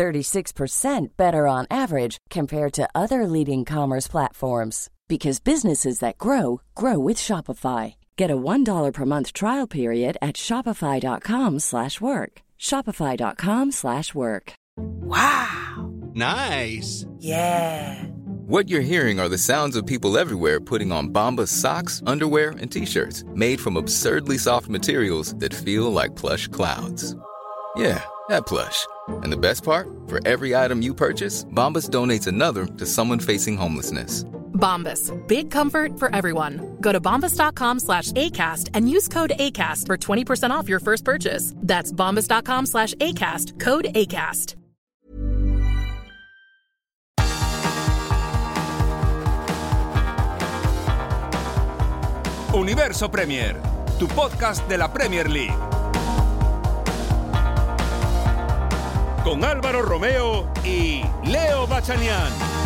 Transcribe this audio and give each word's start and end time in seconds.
36% 0.00 1.08
better 1.18 1.46
on 1.46 1.66
average 1.70 2.16
compared 2.30 2.72
to 2.72 2.88
other 2.94 3.26
leading 3.26 3.66
commerce 3.66 4.08
platforms 4.08 4.88
because 5.08 5.40
businesses 5.40 5.98
that 5.98 6.16
grow 6.16 6.62
grow 6.74 6.98
with 6.98 7.18
Shopify. 7.18 7.96
Get 8.16 8.30
a 8.30 8.36
$1 8.36 8.92
per 8.94 9.04
month 9.04 9.34
trial 9.34 9.66
period 9.66 10.16
at 10.22 10.36
shopify.com/work. 10.36 12.32
shopify.com/work. 12.58 14.52
Wow. 15.12 15.90
Nice. 16.14 17.06
Yeah. 17.18 18.04
What 18.54 18.68
you're 18.70 18.92
hearing 18.92 19.20
are 19.20 19.28
the 19.28 19.44
sounds 19.50 19.76
of 19.76 19.86
people 19.86 20.18
everywhere 20.18 20.60
putting 20.60 20.92
on 20.92 21.12
Bombas 21.12 21.52
socks, 21.62 22.02
underwear, 22.06 22.50
and 22.60 22.70
t-shirts 22.72 23.24
made 23.34 23.60
from 23.60 23.76
absurdly 23.76 24.38
soft 24.38 24.68
materials 24.68 25.34
that 25.42 25.54
feel 25.54 25.92
like 25.92 26.16
plush 26.16 26.48
clouds. 26.48 27.14
Yeah, 27.76 28.02
that 28.28 28.46
plush. 28.46 28.86
And 29.22 29.32
the 29.32 29.36
best 29.36 29.64
part? 29.64 29.88
For 30.06 30.20
every 30.26 30.54
item 30.54 30.82
you 30.82 30.94
purchase, 30.94 31.44
Bombas 31.44 31.88
donates 31.88 32.26
another 32.26 32.66
to 32.66 32.86
someone 32.86 33.18
facing 33.18 33.56
homelessness. 33.56 34.24
Bombas. 34.52 35.10
Big 35.26 35.50
comfort 35.50 35.98
for 35.98 36.14
everyone. 36.14 36.76
Go 36.80 36.92
to 36.92 37.00
bombas.com 37.00 37.80
slash 37.80 38.12
ACAST 38.12 38.68
and 38.74 38.88
use 38.88 39.08
code 39.08 39.32
ACAST 39.38 39.86
for 39.86 39.96
20% 39.96 40.50
off 40.50 40.68
your 40.68 40.80
first 40.80 41.04
purchase. 41.04 41.54
That's 41.56 41.90
bombas.com 41.90 42.66
slash 42.66 42.94
ACAST. 42.94 43.58
Code 43.58 43.86
ACAST. 43.94 44.56
Universo 52.52 53.08
Premier, 53.08 53.56
tu 53.98 54.06
podcast 54.06 54.68
de 54.68 54.76
la 54.76 54.88
Premier 54.88 55.28
League. 55.28 55.69
Con 59.24 59.44
Álvaro 59.44 59.82
Romeo 59.82 60.46
y 60.64 61.02
Leo 61.24 61.66
Bachanian. 61.66 62.59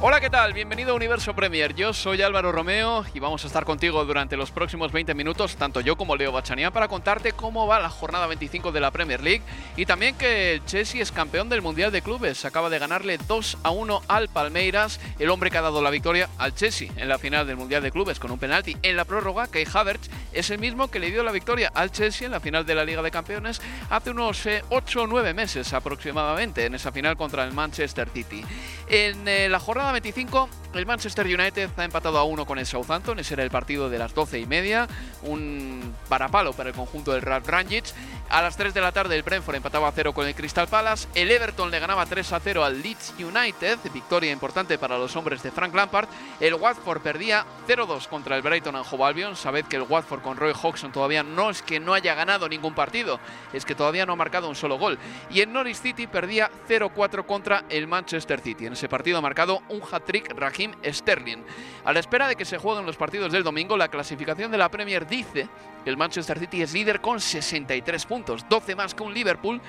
Hola, 0.00 0.20
¿qué 0.20 0.30
tal? 0.30 0.52
Bienvenido 0.52 0.92
a 0.92 0.94
Universo 0.94 1.34
Premier. 1.34 1.74
Yo 1.74 1.92
soy 1.92 2.22
Álvaro 2.22 2.52
Romeo 2.52 3.04
y 3.14 3.18
vamos 3.18 3.42
a 3.42 3.48
estar 3.48 3.64
contigo 3.64 4.04
durante 4.04 4.36
los 4.36 4.52
próximos 4.52 4.92
20 4.92 5.12
minutos, 5.12 5.56
tanto 5.56 5.80
yo 5.80 5.96
como 5.96 6.14
Leo 6.14 6.30
Bachanian, 6.30 6.72
para 6.72 6.86
contarte 6.86 7.32
cómo 7.32 7.66
va 7.66 7.80
la 7.80 7.90
jornada 7.90 8.28
25 8.28 8.70
de 8.70 8.78
la 8.78 8.92
Premier 8.92 9.20
League 9.20 9.42
y 9.76 9.86
también 9.86 10.14
que 10.14 10.52
el 10.52 10.64
Chelsea 10.66 11.02
es 11.02 11.10
campeón 11.10 11.48
del 11.48 11.62
Mundial 11.62 11.90
de 11.90 12.00
Clubes. 12.00 12.44
Acaba 12.44 12.70
de 12.70 12.78
ganarle 12.78 13.18
2 13.26 13.58
a 13.64 13.70
1 13.70 14.02
al 14.06 14.28
Palmeiras, 14.28 15.00
el 15.18 15.30
hombre 15.30 15.50
que 15.50 15.58
ha 15.58 15.62
dado 15.62 15.82
la 15.82 15.90
victoria 15.90 16.28
al 16.38 16.54
Chelsea 16.54 16.92
en 16.96 17.08
la 17.08 17.18
final 17.18 17.48
del 17.48 17.56
Mundial 17.56 17.82
de 17.82 17.90
Clubes 17.90 18.20
con 18.20 18.30
un 18.30 18.38
penalti 18.38 18.76
en 18.82 18.96
la 18.96 19.04
prórroga, 19.04 19.48
que 19.48 19.66
Havertz 19.66 20.10
es 20.32 20.48
el 20.50 20.60
mismo 20.60 20.92
que 20.92 21.00
le 21.00 21.10
dio 21.10 21.24
la 21.24 21.32
victoria 21.32 21.72
al 21.74 21.90
Chelsea 21.90 22.26
en 22.26 22.30
la 22.30 22.38
final 22.38 22.64
de 22.64 22.76
la 22.76 22.84
Liga 22.84 23.02
de 23.02 23.10
Campeones 23.10 23.60
hace 23.90 24.10
unos 24.10 24.46
8 24.68 25.02
o 25.02 25.06
9 25.08 25.34
meses 25.34 25.72
aproximadamente, 25.72 26.66
en 26.66 26.76
esa 26.76 26.92
final 26.92 27.16
contra 27.16 27.42
el 27.42 27.52
Manchester 27.52 28.08
City. 28.10 28.44
En 28.88 29.26
eh, 29.26 29.48
la 29.48 29.58
jornada 29.58 29.87
25, 29.92 30.48
el 30.74 30.86
Manchester 30.86 31.26
United 31.26 31.70
ha 31.76 31.84
empatado 31.84 32.18
a 32.18 32.24
uno 32.24 32.46
con 32.46 32.58
el 32.58 32.66
Southampton. 32.66 33.18
Ese 33.18 33.34
era 33.34 33.42
el 33.42 33.50
partido 33.50 33.90
de 33.90 33.98
las 33.98 34.14
12 34.14 34.38
y 34.38 34.46
media. 34.46 34.88
Un 35.22 35.94
parapalo 36.08 36.52
para 36.52 36.70
el 36.70 36.74
conjunto 36.74 37.12
del 37.12 37.22
Rangic. 37.22 37.86
A 38.30 38.42
las 38.42 38.58
3 38.58 38.74
de 38.74 38.82
la 38.82 38.92
tarde, 38.92 39.16
el 39.16 39.22
Brentford 39.22 39.56
empataba 39.56 39.88
a 39.88 39.92
0 39.92 40.12
con 40.12 40.26
el 40.26 40.34
Crystal 40.34 40.68
Palace. 40.68 41.08
El 41.14 41.30
Everton 41.30 41.70
le 41.70 41.78
ganaba 41.78 42.04
3 42.04 42.30
a 42.34 42.40
0 42.40 42.62
al 42.62 42.82
Leeds 42.82 43.14
United. 43.18 43.78
Victoria 43.90 44.30
importante 44.30 44.76
para 44.76 44.98
los 44.98 45.16
hombres 45.16 45.42
de 45.42 45.50
Frank 45.50 45.74
Lampard. 45.74 46.08
El 46.38 46.52
Watford 46.54 47.00
perdía 47.00 47.46
0-2 47.66 48.06
contra 48.06 48.36
el 48.36 48.42
Brighton 48.42 48.76
and 48.76 48.84
Hove 48.90 49.04
Albion. 49.04 49.34
Sabed 49.34 49.64
que 49.64 49.76
el 49.76 49.82
Watford 49.82 50.20
con 50.20 50.36
Roy 50.36 50.52
Hodgson 50.52 50.92
todavía 50.92 51.22
no 51.22 51.48
es 51.48 51.62
que 51.62 51.80
no 51.80 51.94
haya 51.94 52.14
ganado 52.14 52.50
ningún 52.50 52.74
partido, 52.74 53.18
es 53.54 53.64
que 53.64 53.74
todavía 53.74 54.04
no 54.04 54.12
ha 54.12 54.16
marcado 54.16 54.46
un 54.50 54.54
solo 54.54 54.76
gol. 54.76 54.98
Y 55.30 55.40
el 55.40 55.50
Norwich 55.50 55.76
City 55.76 56.06
perdía 56.06 56.50
0-4 56.68 57.24
contra 57.24 57.64
el 57.70 57.86
Manchester 57.86 58.40
City. 58.40 58.66
En 58.66 58.74
ese 58.74 58.90
partido 58.90 59.16
ha 59.16 59.22
marcado 59.22 59.62
un 59.70 59.80
hat-trick 59.90 60.34
Raheem 60.36 60.74
Sterling. 60.84 61.44
A 61.86 61.94
la 61.94 62.00
espera 62.00 62.28
de 62.28 62.36
que 62.36 62.44
se 62.44 62.58
jueguen 62.58 62.84
los 62.84 62.98
partidos 62.98 63.32
del 63.32 63.42
domingo, 63.42 63.74
la 63.78 63.88
clasificación 63.88 64.50
de 64.50 64.58
la 64.58 64.68
Premier 64.68 65.06
dice 65.06 65.48
el 65.88 65.96
Manchester 65.96 66.38
City 66.38 66.62
es 66.62 66.72
líder 66.72 67.00
con 67.00 67.20
63 67.20 68.06
puntos, 68.06 68.46
12 68.48 68.76
más 68.76 68.94
que 68.94 69.02
un 69.02 69.14
Liverpool 69.14 69.60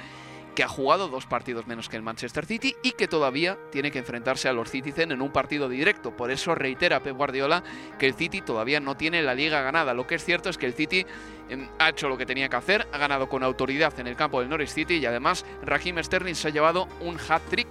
que 0.56 0.64
ha 0.64 0.68
jugado 0.68 1.08
dos 1.08 1.26
partidos 1.26 1.68
menos 1.68 1.88
que 1.88 1.96
el 1.96 2.04
Manchester 2.04 2.46
City 2.46 2.76
y 2.84 2.92
que 2.92 3.08
todavía 3.08 3.58
tiene 3.72 3.92
que 3.92 4.00
enfrentarse 4.00 4.50
a 4.50 4.54
los 4.54 4.70
Citizen 4.70 5.12
en 5.12 5.22
un 5.22 5.32
partido 5.32 5.70
directo. 5.70 6.12
Por 6.18 6.32
eso 6.32 6.54
reitera 6.56 7.00
Pep 7.00 7.16
Guardiola 7.16 7.64
que 7.98 8.08
el 8.08 8.14
City 8.14 8.42
todavía 8.42 8.82
no 8.82 8.98
tiene 8.98 9.22
la 9.22 9.36
liga 9.36 9.62
ganada. 9.62 9.94
Lo 9.94 10.06
que 10.06 10.16
es 10.16 10.26
cierto 10.26 10.50
es 10.50 10.58
que 10.58 10.66
el 10.66 10.74
City 10.74 11.06
eh, 11.50 11.70
ha 11.78 11.90
hecho 11.90 12.10
lo 12.10 12.18
que 12.18 12.26
tenía 12.26 12.50
que 12.50 12.58
hacer, 12.58 12.88
ha 12.92 12.98
ganado 12.98 13.30
con 13.30 13.44
autoridad 13.44 13.98
en 14.00 14.08
el 14.08 14.18
campo 14.18 14.42
del 14.42 14.50
Norwich 14.50 14.70
City 14.70 14.96
y 14.96 15.06
además 15.06 15.46
Raheem 15.62 16.04
Sterling 16.04 16.36
se 16.36 16.50
ha 16.50 16.52
llevado 16.52 16.90
un 17.00 17.18
hat-trick 17.18 17.70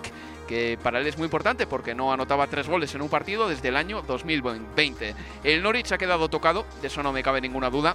que 0.48 0.78
para 0.82 0.98
él 0.98 1.06
es 1.06 1.18
muy 1.18 1.26
importante 1.26 1.66
porque 1.66 1.94
no 1.94 2.10
anotaba 2.10 2.46
tres 2.46 2.68
goles 2.68 2.94
en 2.94 3.02
un 3.02 3.10
partido 3.10 3.48
desde 3.48 3.68
el 3.68 3.76
año 3.76 4.00
2020. 4.00 5.14
El 5.44 5.62
Norwich 5.62 5.92
ha 5.92 5.98
quedado 5.98 6.30
tocado, 6.30 6.64
de 6.80 6.86
eso 6.86 7.02
no 7.02 7.12
me 7.12 7.22
cabe 7.22 7.42
ninguna 7.42 7.68
duda, 7.68 7.94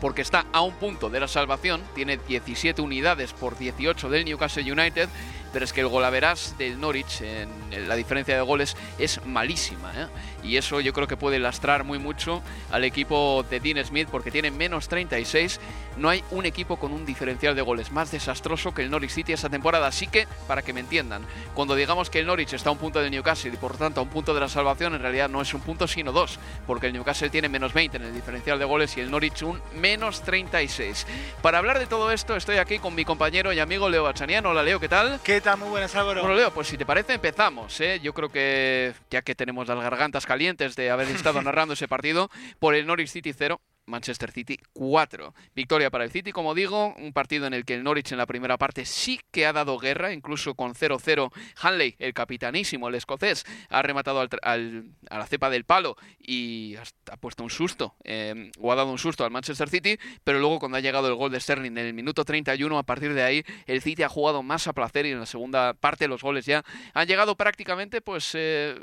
porque 0.00 0.22
está 0.22 0.46
a 0.52 0.62
un 0.62 0.74
punto 0.74 1.10
de 1.10 1.20
la 1.20 1.28
salvación, 1.28 1.82
tiene 1.94 2.16
17 2.16 2.80
unidades 2.82 3.32
por 3.32 3.58
18 3.58 4.08
del 4.08 4.24
Newcastle 4.24 4.72
United, 4.72 5.08
pero 5.52 5.64
es 5.64 5.72
que 5.72 5.80
el 5.80 5.88
golaveras 5.88 6.56
del 6.58 6.80
Norwich, 6.80 7.22
en 7.22 7.88
la 7.88 7.96
diferencia 7.96 8.34
de 8.34 8.42
goles, 8.42 8.76
es 8.98 9.24
malísima. 9.26 9.92
¿eh? 9.96 10.06
Y 10.42 10.56
eso 10.56 10.80
yo 10.80 10.92
creo 10.92 11.06
que 11.06 11.16
puede 11.16 11.38
lastrar 11.38 11.84
muy 11.84 11.98
mucho 11.98 12.42
al 12.70 12.84
equipo 12.84 13.44
de 13.48 13.60
Dean 13.60 13.84
Smith, 13.84 14.08
porque 14.10 14.30
tiene 14.30 14.50
menos 14.50 14.88
36. 14.88 15.60
No 15.96 16.08
hay 16.08 16.24
un 16.30 16.46
equipo 16.46 16.76
con 16.76 16.92
un 16.92 17.04
diferencial 17.04 17.54
de 17.54 17.62
goles 17.62 17.92
más 17.92 18.10
desastroso 18.10 18.72
que 18.72 18.82
el 18.82 18.90
Norwich 18.90 19.10
City 19.10 19.32
esta 19.32 19.48
temporada. 19.48 19.86
Así 19.86 20.06
que, 20.06 20.26
para 20.46 20.62
que 20.62 20.72
me 20.72 20.80
entiendan, 20.80 21.22
cuando 21.54 21.74
digamos 21.74 22.10
que 22.10 22.20
el 22.20 22.26
Norwich 22.26 22.54
está 22.54 22.70
a 22.70 22.72
un 22.72 22.78
punto 22.78 23.00
del 23.00 23.10
Newcastle 23.10 23.52
y 23.52 23.56
por 23.56 23.76
tanto 23.76 24.00
a 24.00 24.02
un 24.02 24.08
punto 24.08 24.32
de 24.34 24.40
la 24.40 24.48
salvación, 24.48 24.94
en 24.94 25.02
realidad 25.02 25.28
no 25.28 25.42
es 25.42 25.52
un 25.52 25.60
punto 25.60 25.86
sino 25.86 26.12
dos, 26.12 26.38
porque 26.66 26.86
el 26.86 26.92
Newcastle 26.92 27.30
tiene 27.30 27.48
menos 27.48 27.72
20 27.74 27.96
en 27.96 28.02
el 28.04 28.14
diferencial 28.14 28.58
de 28.58 28.64
goles 28.64 28.96
y 28.96 29.00
el 29.00 29.10
Norwich 29.10 29.42
un 29.42 29.60
menos 29.74 30.22
36. 30.22 31.06
Para 31.42 31.58
hablar 31.58 31.78
de 31.78 31.86
todo 31.86 32.10
esto, 32.10 32.36
estoy 32.36 32.56
aquí 32.56 32.78
con 32.78 32.94
mi 32.94 33.04
compañero 33.04 33.52
y 33.52 33.58
amigo 33.58 33.88
Leo 33.88 34.04
Bachanian. 34.04 34.46
Hola 34.46 34.62
Leo, 34.62 34.80
¿qué 34.80 34.88
tal? 34.88 35.20
¿Qué 35.22 35.39
Muy 35.58 35.70
buenas, 35.70 35.94
Álvaro. 35.96 36.20
Bueno, 36.20 36.36
Leo, 36.36 36.52
pues 36.52 36.68
si 36.68 36.76
te 36.76 36.84
parece, 36.84 37.14
empezamos. 37.14 37.80
¿eh? 37.80 37.98
Yo 38.02 38.12
creo 38.12 38.28
que 38.28 38.92
ya 39.10 39.22
que 39.22 39.34
tenemos 39.34 39.66
las 39.66 39.78
gargantas 39.78 40.26
calientes 40.26 40.76
de 40.76 40.90
haber 40.90 41.08
estado 41.08 41.40
narrando 41.42 41.72
ese 41.72 41.88
partido, 41.88 42.30
por 42.58 42.74
el 42.74 42.86
Norwich 42.86 43.08
City 43.08 43.32
0. 43.32 43.58
Manchester 43.90 44.30
City 44.30 44.58
4. 44.72 45.34
Victoria 45.54 45.90
para 45.90 46.04
el 46.04 46.10
City, 46.10 46.32
como 46.32 46.54
digo, 46.54 46.94
un 46.96 47.12
partido 47.12 47.46
en 47.46 47.54
el 47.54 47.64
que 47.64 47.74
el 47.74 47.82
Norwich 47.82 48.12
en 48.12 48.18
la 48.18 48.26
primera 48.26 48.56
parte 48.56 48.84
sí 48.84 49.20
que 49.30 49.46
ha 49.46 49.52
dado 49.52 49.78
guerra, 49.78 50.12
incluso 50.12 50.54
con 50.54 50.74
0-0. 50.74 51.30
Hanley, 51.60 51.96
el 51.98 52.14
capitanísimo, 52.14 52.88
el 52.88 52.94
escocés, 52.94 53.44
ha 53.68 53.82
rematado 53.82 54.20
al, 54.20 54.28
al, 54.42 54.84
a 55.10 55.18
la 55.18 55.26
cepa 55.26 55.50
del 55.50 55.64
palo 55.64 55.96
y 56.18 56.76
ha 57.10 57.16
puesto 57.16 57.42
un 57.42 57.50
susto, 57.50 57.94
eh, 58.04 58.50
o 58.58 58.72
ha 58.72 58.74
dado 58.76 58.90
un 58.90 58.98
susto 58.98 59.24
al 59.24 59.30
Manchester 59.30 59.68
City, 59.68 59.98
pero 60.24 60.38
luego 60.38 60.58
cuando 60.58 60.78
ha 60.78 60.80
llegado 60.80 61.08
el 61.08 61.14
gol 61.14 61.30
de 61.30 61.40
Sterling 61.40 61.72
en 61.72 61.78
el 61.78 61.94
minuto 61.94 62.24
31, 62.24 62.78
a 62.78 62.82
partir 62.82 63.14
de 63.14 63.22
ahí 63.22 63.44
el 63.66 63.82
City 63.82 64.02
ha 64.02 64.08
jugado 64.08 64.42
más 64.42 64.66
a 64.66 64.72
placer 64.72 65.06
y 65.06 65.10
en 65.10 65.20
la 65.20 65.26
segunda 65.26 65.74
parte 65.74 66.08
los 66.08 66.22
goles 66.22 66.46
ya 66.46 66.64
han 66.94 67.06
llegado 67.06 67.36
prácticamente 67.36 68.00
pues... 68.00 68.32
Eh, 68.34 68.78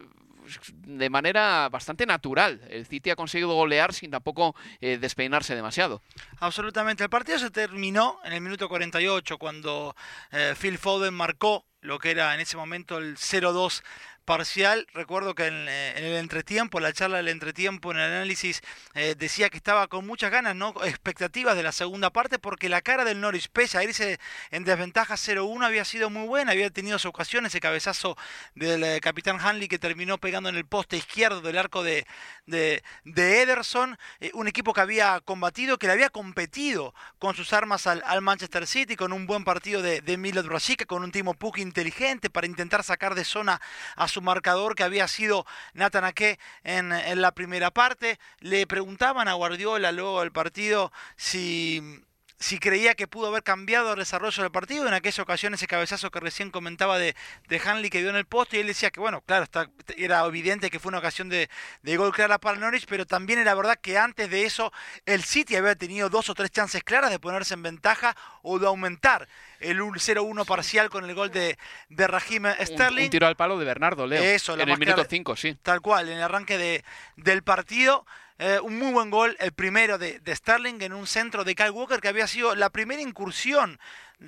de 0.74 1.10
manera 1.10 1.70
bastante 1.70 2.06
natural. 2.06 2.62
El 2.70 2.86
City 2.86 3.10
ha 3.10 3.16
conseguido 3.16 3.54
golear 3.54 3.94
sin 3.94 4.12
tampoco 4.12 4.56
eh, 4.82 4.98
despeinarse 4.98 5.56
demasiado. 5.56 6.02
Absolutamente. 6.40 7.04
El 7.04 7.10
partido 7.10 7.40
se 7.40 7.52
terminó 7.52 8.20
en 8.24 8.34
el 8.34 8.42
minuto 8.42 8.70
48 8.70 9.38
cuando 9.38 9.96
eh, 10.32 10.56
Phil 10.60 10.78
Foden 10.78 11.14
marcó 11.14 11.66
lo 11.82 12.00
que 12.00 12.12
era 12.12 12.34
en 12.34 12.40
ese 12.40 12.58
momento 12.58 12.98
el 12.98 13.18
0-2 13.18 13.84
parcial. 14.28 14.86
Recuerdo 14.94 15.34
que 15.36 15.48
en, 15.48 15.70
eh, 15.70 15.94
en, 15.96 16.04
el 16.04 16.16
entretiempo, 16.18 16.82
la 16.82 16.92
charla 16.92 17.18
del 17.18 17.30
entretiempo, 17.30 17.92
en 17.92 17.98
el 17.98 18.12
análisis, 18.12 18.62
eh, 18.94 19.16
decía 19.18 19.50
que 19.50 19.56
estaba 19.56 19.88
con 19.88 20.06
muchas 20.06 20.30
ganas, 20.30 20.54
no 20.54 20.74
expectativas 20.84 21.56
de 21.56 21.64
la 21.64 21.72
segunda 21.72 22.12
parte, 22.12 22.38
porque 22.38 22.68
la 22.68 22.82
cara 22.82 23.06
del 23.06 23.22
Norwich, 23.22 23.48
pese 23.48 23.82
irse 23.82 24.20
en 24.52 24.66
desventaja 24.66 25.16
0-1, 25.16 25.66
había 25.66 25.86
sido 25.86 26.10
muy 26.10 26.28
buena, 26.28 26.52
había 26.52 26.70
tenido 26.70 27.00
su 27.00 27.08
ocasión, 27.08 27.46
ese 27.46 27.62
cabezazo 27.62 28.18
del 28.54 28.84
eh, 28.84 29.00
capitán 29.00 29.40
Hanley 29.40 29.70
que 29.70 29.80
terminó 29.80 30.18
pegando 30.18 30.50
en 30.50 30.58
el 30.58 30.66
poste 30.66 30.98
izquierdo 30.98 31.40
del 31.40 31.58
arco 31.58 31.82
de, 31.82 32.06
de, 32.46 32.84
de 33.06 33.42
Ederson, 33.42 33.98
un 34.34 34.48
equipo 34.50 34.74
que 34.74 34.82
había 34.82 35.22
combatido, 35.22 35.80
que 35.80 35.88
le 35.88 35.94
había 35.94 36.10
competido 36.10 36.94
con 37.18 37.34
sus 37.34 37.54
armas 37.54 37.88
al, 37.88 38.04
al 38.06 38.22
Manchester 38.22 38.68
City, 38.68 38.98
con 38.98 39.14
un 39.14 39.26
buen 39.26 39.46
partido 39.46 39.82
de, 39.82 40.02
de 40.02 40.18
Milot 40.18 40.46
Brasica, 40.46 40.86
con 40.86 41.04
un 41.04 41.14
Timo 41.14 41.34
Puk 41.34 41.60
inteligente 41.60 42.30
para 42.30 42.46
intentar 42.46 42.84
sacar 42.84 43.16
de 43.16 43.24
zona 43.24 43.62
a 43.96 44.10
su 44.10 44.17
su 44.18 44.22
marcador 44.24 44.74
que 44.74 44.82
había 44.82 45.08
sido 45.08 45.46
Nathan 45.76 46.04
Ake 46.04 46.40
en, 46.64 46.92
en 46.92 47.22
la 47.22 47.34
primera 47.34 47.70
parte. 47.70 48.20
Le 48.40 48.66
preguntaban 48.66 49.28
a 49.28 49.34
Guardiola 49.34 49.92
luego 49.92 50.22
del 50.22 50.32
partido 50.32 50.92
si 51.18 52.02
si 52.40 52.60
creía 52.60 52.94
que 52.94 53.08
pudo 53.08 53.28
haber 53.28 53.44
cambiado 53.44 53.94
el 53.94 54.00
desarrollo 54.00 54.44
del 54.44 54.52
partido 54.52 54.88
en 54.88 54.94
aquella 54.94 55.24
ocasión 55.24 55.54
ese 55.54 55.68
cabezazo 55.68 56.12
que 56.12 56.20
recién 56.20 56.52
comentaba 56.52 57.00
de, 57.00 57.16
de 57.48 57.60
Hanley 57.60 57.90
que 57.90 58.00
dio 58.02 58.10
en 58.10 58.16
el 58.16 58.26
poste 58.26 58.58
y 58.58 58.60
él 58.60 58.68
decía 58.68 58.92
que 58.92 59.00
bueno, 59.00 59.22
claro, 59.22 59.44
está, 59.44 59.70
era 59.98 60.24
evidente 60.26 60.70
que 60.70 60.80
fue 60.80 60.90
una 60.90 61.00
ocasión 61.00 61.30
de, 61.30 61.50
de 61.82 61.98
gol 61.98 62.14
clara 62.14 62.38
para 62.38 62.60
Norwich, 62.60 62.86
pero 62.88 63.06
también 63.06 63.40
era 63.40 63.56
verdad 63.56 63.78
que 63.82 63.98
antes 63.98 64.30
de 64.30 64.44
eso 64.44 64.72
el 65.06 65.24
City 65.24 65.56
había 65.56 65.76
tenido 65.76 66.10
dos 66.10 66.30
o 66.30 66.36
tres 66.36 66.52
chances 66.52 66.84
claras 66.84 67.10
de 67.10 67.20
ponerse 67.20 67.56
en 67.56 67.64
ventaja 67.64 68.16
o 68.44 68.60
de 68.60 68.68
aumentar 68.68 69.28
el 69.60 69.80
0-1 69.80 70.46
parcial 70.46 70.90
con 70.90 71.06
el 71.06 71.16
gol 71.16 71.32
de, 71.32 71.58
de 71.90 72.08
Raheem 72.08 72.46
Sterling. 72.62 72.98
Un, 72.98 73.04
un, 73.06 73.10
tiro 73.10 73.28
al 73.28 73.36
palo 73.36 73.58
de 73.58 73.66
Bernardo, 73.66 74.06
Leo. 74.06 74.22
Eso, 74.22 74.54
en 74.54 74.70
el 74.70 74.78
minuto 74.78 75.04
5, 75.08 75.36
sí. 75.36 75.56
Tal 75.62 75.82
cual, 75.82 76.10
en 76.10 76.18
el 76.18 76.24
arranque 76.24 76.58
de, 76.58 76.84
del 77.16 77.44
partido. 77.44 78.06
Eh, 78.40 78.60
un 78.62 78.78
muy 78.78 78.92
buen 78.92 79.10
gol, 79.10 79.36
el 79.40 79.52
primero 79.52 79.98
de, 79.98 80.20
de, 80.20 80.36
Sterling 80.36 80.80
en 80.82 80.94
un 80.94 81.08
centro 81.08 81.44
de 81.44 81.56
Kyle 81.56 81.72
Walker, 81.72 82.00
que 82.00 82.08
había 82.08 82.28
sido 82.28 82.54
la 82.54 82.70
primera 82.70 83.02
incursión 83.02 83.80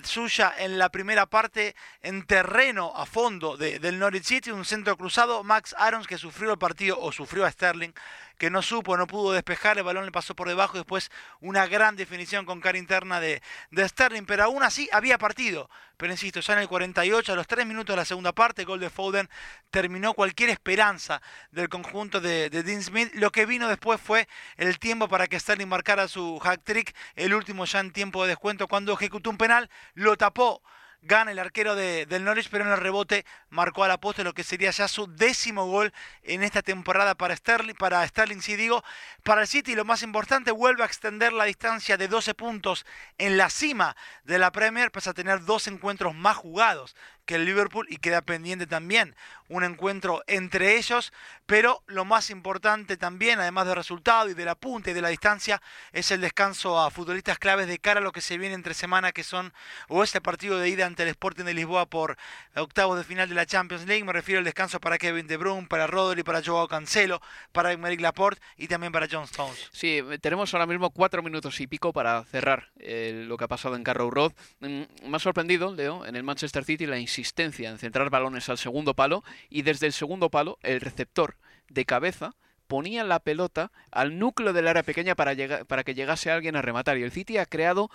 suya 0.04 0.54
en 0.58 0.78
la 0.78 0.90
primera 0.90 1.28
parte 1.28 1.76
en 2.02 2.26
terreno 2.26 2.92
a 2.96 3.06
fondo 3.06 3.58
de, 3.58 3.80
del 3.80 4.00
Norwich 4.00 4.24
City, 4.24 4.52
un 4.52 4.66
centro 4.66 4.98
cruzado. 4.98 5.44
Max 5.44 5.76
Arons 5.78 6.08
que 6.08 6.18
sufrió 6.18 6.52
el 6.52 6.58
partido 6.58 7.00
o 7.00 7.12
sufrió 7.12 7.46
a 7.46 7.52
Sterling 7.52 7.94
que 8.40 8.50
no 8.50 8.62
supo, 8.64 8.98
no 8.98 9.06
pudo 9.06 9.34
despejar, 9.34 9.78
el 9.78 9.84
balón 9.84 10.06
le 10.06 10.12
pasó 10.12 10.34
por 10.34 10.48
debajo 10.48 10.78
y 10.78 10.80
después 10.80 11.12
una 11.42 11.68
gran 11.68 11.98
definición 11.98 12.46
con 12.46 12.62
cara 12.62 12.78
interna 12.78 13.20
de, 13.20 13.44
de 13.70 13.88
Sterling, 13.88 14.26
pero 14.26 14.46
aún 14.46 14.64
así 14.64 14.90
había 14.94 15.18
partido. 15.18 15.70
Pero 15.98 16.14
insisto, 16.14 16.40
ya 16.40 16.54
en 16.54 16.60
el 16.60 16.70
48, 16.70 17.34
a 17.34 17.36
los 17.36 17.46
3 17.46 17.68
minutos 17.68 17.94
de 17.94 17.98
la 17.98 18.06
segunda 18.06 18.32
parte, 18.32 18.64
gol 18.64 18.80
de 18.80 18.90
Foden 18.90 19.30
terminó 19.70 20.14
cualquier 20.14 20.50
esperanza 20.50 21.22
del 21.52 21.68
conjunto 21.68 22.22
de, 22.22 22.50
de 22.50 22.64
Dean 22.64 22.82
Smith. 22.82 23.12
Lo 23.16 23.30
que 23.32 23.46
vino 23.46 23.68
después 23.68 24.00
fue 24.00 24.30
el 24.56 24.80
tiempo 24.80 25.10
para 25.10 25.28
que 25.28 25.38
Sterling 25.38 25.68
marcara 25.68 26.08
su 26.08 26.40
hack 26.40 26.64
trick, 26.64 26.96
el 27.16 27.34
último 27.34 27.66
ya 27.66 27.82
en 27.82 27.92
tiempo 27.92 28.24
de 28.24 28.30
descuento 28.30 28.70
cuando 28.70 28.94
ejecutó 28.94 29.30
un 29.30 29.38
penal, 29.38 29.70
lo 29.94 30.16
tapó 30.16 30.64
gana 31.02 31.32
el 31.32 31.40
arquero 31.40 31.76
de, 31.76 32.06
del 32.06 32.24
Norwich, 32.24 32.50
pero 32.50 32.66
en 32.66 32.72
el 32.72 32.78
rebote 32.78 33.26
marcó 33.50 33.84
a 33.84 33.88
la 33.88 34.00
poste 34.00 34.24
lo 34.24 34.34
que 34.34 34.44
sería 34.44 34.72
ya 34.72 34.88
su 34.88 35.08
décimo 35.08 35.66
gol 35.66 35.94
en 36.24 36.44
esta 36.44 36.62
temporada 36.62 37.16
para 37.16 37.36
Sterling, 37.36 37.76
para 37.76 38.06
Sterling, 38.08 38.42
sí 38.42 38.56
digo, 38.56 38.84
para 39.24 39.42
el 39.42 39.48
City 39.48 39.76
lo 39.76 39.86
más 39.86 40.04
importante, 40.04 40.52
vuelve 40.52 40.84
a 40.84 40.86
extender 40.86 41.34
la 41.34 41.46
distancia 41.46 41.98
de 41.98 42.08
12 42.08 42.34
puntos 42.34 42.86
en 43.18 43.38
la 43.38 43.50
cima 43.50 43.96
de 44.24 44.40
la 44.40 44.52
Premier, 44.52 44.92
pese 44.92 45.10
a 45.10 45.14
tener 45.14 45.46
dos 45.46 45.68
encuentros 45.68 46.16
más 46.16 46.38
jugados 46.38 46.96
que 47.30 47.36
el 47.36 47.46
Liverpool 47.46 47.86
y 47.92 47.98
queda 47.98 48.24
pendiente 48.24 48.66
también 48.66 49.16
un 49.50 49.64
encuentro 49.64 50.24
entre 50.26 50.78
ellos, 50.78 51.14
pero 51.46 51.84
lo 51.86 52.04
más 52.04 52.32
importante 52.32 52.98
también, 52.98 53.40
además 53.40 53.68
del 53.68 53.76
resultado 53.76 54.30
y 54.30 54.34
del 54.34 54.48
apunte 54.48 54.92
y 54.92 54.94
de 54.94 55.02
la 55.02 55.10
distancia, 55.10 55.62
es 55.92 56.10
el 56.10 56.22
descanso 56.22 56.80
a 56.80 56.90
futbolistas 56.90 57.38
claves 57.38 57.68
de 57.68 57.78
cara 57.78 58.00
a 58.00 58.04
lo 58.04 58.12
que 58.12 58.22
se 58.22 58.40
viene 58.40 58.56
entre 58.56 58.74
semana, 58.74 59.12
que 59.12 59.24
son 59.24 59.54
o 59.90 60.04
este 60.04 60.22
partido 60.22 60.58
de 60.58 60.70
ida 60.70 60.88
ante 60.88 61.04
el 61.04 61.10
Sporting 61.10 61.44
de 61.44 61.54
Lisboa 61.54 61.86
por 61.86 62.18
octavos 62.56 62.98
de 62.98 63.04
final 63.04 63.30
de 63.30 63.36
la 63.36 63.46
Champions 63.46 63.86
League, 63.86 64.04
me 64.04 64.14
refiero 64.14 64.40
al 64.40 64.46
descanso 64.46 64.80
para 64.80 64.98
Kevin 64.98 65.28
De 65.28 65.38
Bruyne, 65.38 65.68
para 65.68 65.86
Rodri, 65.86 66.24
para 66.24 66.42
Joao 66.44 66.68
Cancelo, 66.68 67.22
para 67.52 67.72
Emerick 67.72 68.02
Laporte 68.02 68.42
y 68.58 68.68
también 68.68 68.92
para 68.92 69.08
John 69.10 69.26
Stones. 69.26 69.70
Sí, 69.72 70.02
tenemos 70.22 70.52
ahora 70.56 70.66
mismo 70.66 70.90
cuatro 70.90 71.22
minutos 71.22 71.60
y 71.60 71.68
pico 71.68 71.94
para 71.94 72.24
cerrar 72.24 72.70
eh, 72.80 73.24
lo 73.28 73.38
que 73.38 73.44
ha 73.44 73.48
pasado 73.48 73.76
en 73.76 73.84
Carrow 73.84 74.10
Road. 74.10 74.32
Mm, 74.62 75.10
me 75.10 75.16
ha 75.16 75.20
sorprendido, 75.20 75.74
Leo, 75.76 76.08
en 76.08 76.16
el 76.16 76.24
Manchester 76.24 76.64
City 76.64 76.88
la 76.88 76.98
insistencia 76.98 77.19
en 77.20 77.78
centrar 77.78 78.10
balones 78.10 78.50
al 78.50 78.58
segundo 78.58 78.94
palo 78.94 79.24
y 79.50 79.64
desde 79.64 79.88
el 79.88 79.94
segundo 79.94 80.30
palo 80.30 80.58
el 80.62 80.82
receptor 80.82 81.38
de 81.70 81.86
cabeza 81.86 82.36
ponía 82.68 83.04
la 83.04 83.20
pelota 83.20 83.72
al 83.92 84.20
núcleo 84.20 84.54
del 84.54 84.68
área 84.68 84.84
pequeña 84.84 85.16
para, 85.16 85.34
llegar, 85.34 85.66
para 85.66 85.84
que 85.84 85.96
llegase 85.96 86.30
alguien 86.30 86.56
a 86.56 86.62
rematar. 86.62 86.98
Y 86.98 87.04
el 87.04 87.12
City 87.12 87.38
ha 87.38 87.48
creado 87.48 87.90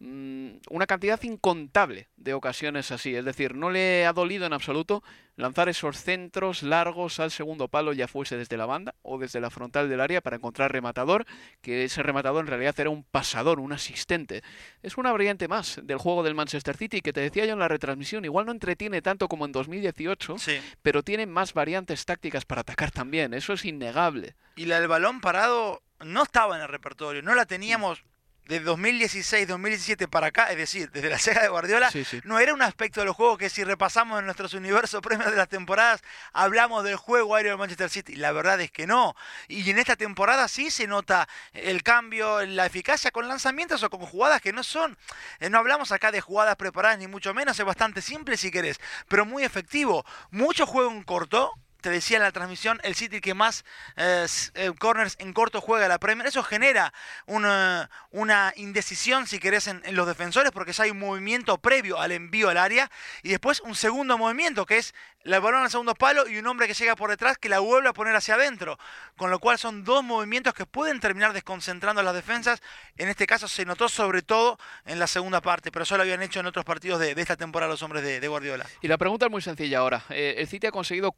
una 0.00 0.86
cantidad 0.86 1.22
incontable 1.22 2.08
de 2.16 2.32
ocasiones 2.32 2.90
así. 2.90 3.14
Es 3.14 3.24
decir, 3.24 3.54
no 3.54 3.70
le 3.70 4.06
ha 4.06 4.12
dolido 4.14 4.46
en 4.46 4.54
absoluto 4.54 5.02
lanzar 5.36 5.68
esos 5.68 5.98
centros 5.98 6.62
largos 6.62 7.20
al 7.20 7.30
segundo 7.30 7.68
palo, 7.68 7.92
ya 7.92 8.08
fuese 8.08 8.36
desde 8.36 8.56
la 8.56 8.66
banda 8.66 8.94
o 9.02 9.18
desde 9.18 9.40
la 9.40 9.50
frontal 9.50 9.88
del 9.88 10.00
área, 10.00 10.22
para 10.22 10.36
encontrar 10.36 10.72
rematador, 10.72 11.26
que 11.60 11.84
ese 11.84 12.02
rematador 12.02 12.44
en 12.44 12.46
realidad 12.46 12.78
era 12.78 12.90
un 12.90 13.04
pasador, 13.04 13.60
un 13.60 13.72
asistente. 13.72 14.42
Es 14.82 14.96
una 14.96 15.12
variante 15.12 15.48
más 15.48 15.80
del 15.82 15.98
juego 15.98 16.22
del 16.22 16.34
Manchester 16.34 16.76
City, 16.76 17.02
que 17.02 17.12
te 17.12 17.20
decía 17.20 17.44
yo 17.44 17.52
en 17.52 17.58
la 17.58 17.68
retransmisión, 17.68 18.24
igual 18.24 18.46
no 18.46 18.52
entretiene 18.52 19.02
tanto 19.02 19.28
como 19.28 19.44
en 19.44 19.52
2018, 19.52 20.38
sí. 20.38 20.60
pero 20.82 21.02
tiene 21.02 21.26
más 21.26 21.52
variantes 21.52 22.06
tácticas 22.06 22.44
para 22.46 22.62
atacar 22.62 22.90
también, 22.90 23.34
eso 23.34 23.52
es 23.52 23.64
innegable. 23.66 24.34
Y 24.56 24.66
la 24.66 24.80
del 24.80 24.88
balón 24.88 25.20
parado 25.20 25.82
no 26.00 26.22
estaba 26.22 26.56
en 26.56 26.62
el 26.62 26.68
repertorio, 26.68 27.22
no 27.22 27.34
la 27.34 27.44
teníamos 27.44 28.04
de 28.50 28.60
2016-2017 28.64 30.08
para 30.08 30.26
acá, 30.26 30.50
es 30.50 30.56
decir, 30.56 30.90
desde 30.90 31.08
la 31.08 31.16
llegada 31.18 31.42
de 31.42 31.48
Guardiola, 31.48 31.90
Sí, 31.90 32.04
sí. 32.04 32.20
no 32.24 32.38
era 32.40 32.52
un 32.52 32.62
aspecto 32.62 33.00
de 33.00 33.06
los 33.06 33.14
juegos 33.14 33.38
que 33.38 33.48
si 33.48 33.62
repasamos 33.62 34.18
en 34.18 34.24
nuestros 34.24 34.54
universos 34.54 35.00
premios 35.02 35.30
de 35.30 35.36
las 35.36 35.48
temporadas, 35.48 36.02
hablamos 36.32 36.82
del 36.82 36.96
juego 36.96 37.36
aéreo 37.36 37.52
del 37.52 37.58
Manchester 37.58 37.88
City. 37.90 38.16
La 38.16 38.32
verdad 38.32 38.60
es 38.60 38.70
que 38.72 38.86
no. 38.88 39.14
Y 39.46 39.68
en 39.70 39.78
esta 39.78 39.94
temporada 39.94 40.48
sí 40.48 40.70
se 40.70 40.86
nota 40.88 41.28
el 41.52 41.82
cambio, 41.84 42.44
la 42.44 42.66
eficacia 42.66 43.10
con 43.12 43.28
lanzamientos 43.28 43.82
o 43.84 43.90
con 43.90 44.00
jugadas 44.00 44.40
que 44.40 44.52
no 44.52 44.64
son. 44.64 44.98
eh, 45.38 45.48
no 45.48 45.58
hablamos 45.58 45.92
acá 45.92 46.10
de 46.10 46.20
jugadas 46.20 46.56
preparadas 46.56 46.98
ni 46.98 47.06
mucho 47.06 47.32
menos, 47.34 47.58
es 47.58 47.64
bastante 47.64 48.02
simple 48.02 48.36
si 48.36 48.50
querés, 48.50 48.78
pero 49.08 49.24
muy 49.24 49.44
efectivo. 49.44 50.04
Mucho 50.30 50.66
juego 50.66 50.90
en 50.90 51.02
corto, 51.04 51.52
te 51.80 51.90
decía 51.90 52.16
en 52.18 52.22
la 52.22 52.32
transmisión, 52.32 52.80
el 52.82 52.94
City 52.94 53.20
que 53.20 53.34
más 53.34 53.64
eh, 53.96 54.26
eh, 54.54 54.72
corners 54.78 55.16
en 55.18 55.32
corto 55.32 55.60
juega 55.60 55.88
la 55.88 55.98
Premier. 55.98 56.26
Eso 56.26 56.42
genera 56.42 56.92
una, 57.26 57.90
una 58.10 58.52
indecisión, 58.56 59.26
si 59.26 59.38
querés, 59.38 59.66
en, 59.66 59.82
los 59.92 60.06
defensores, 60.06 60.52
porque 60.52 60.72
ya 60.72 60.84
hay 60.84 60.90
un 60.90 60.98
movimiento 60.98 61.58
previo 61.58 62.00
al 62.00 62.12
envío 62.12 62.48
al 62.48 62.58
área. 62.58 62.90
Y 63.22 63.30
después 63.30 63.60
un 63.60 63.74
segundo 63.74 64.18
movimiento, 64.18 64.66
que 64.66 64.78
es 64.78 64.94
la 65.22 65.38
balón 65.38 65.62
al 65.62 65.70
segundo 65.70 65.94
palo 65.94 66.26
y 66.26 66.38
un 66.38 66.46
hombre 66.46 66.66
que 66.66 66.72
llega 66.72 66.96
por 66.96 67.10
detrás 67.10 67.36
que 67.36 67.50
la 67.50 67.58
vuelve 67.58 67.88
a 67.88 67.92
poner 67.92 68.16
hacia 68.16 68.34
adentro. 68.34 68.78
Con 69.16 69.30
lo 69.30 69.38
cual 69.38 69.58
son 69.58 69.84
dos 69.84 70.02
movimientos 70.02 70.54
que 70.54 70.64
pueden 70.66 71.00
terminar 71.00 71.32
desconcentrando 71.32 72.00
a 72.00 72.04
las 72.04 72.14
defensas. 72.14 72.62
En 72.96 73.08
este 73.08 73.26
caso 73.26 73.48
se 73.48 73.64
notó 73.64 73.88
sobre 73.88 74.22
todo 74.22 74.58
en 74.86 74.98
la 74.98 75.06
segunda 75.06 75.40
parte, 75.40 75.70
pero 75.70 75.84
ya 75.84 75.96
lo 75.96 76.02
habían 76.02 76.22
hecho 76.22 76.40
en 76.40 76.46
otros 76.46 76.64
partidos 76.64 77.00
de, 77.00 77.12
esta 77.20 77.36
temporada 77.36 77.70
los 77.70 77.82
hombres 77.82 78.02
de, 78.02 78.28
Guardiola. 78.28 78.66
Y 78.80 78.88
la 78.88 78.96
pregunta 78.96 79.26
es 79.26 79.30
muy 79.30 79.42
sencilla 79.42 79.78
ahora. 79.78 80.04
Eh, 80.08 80.36
el 80.38 80.48
City 80.48 80.68
ha 80.68 80.70
conseguido 80.70 81.12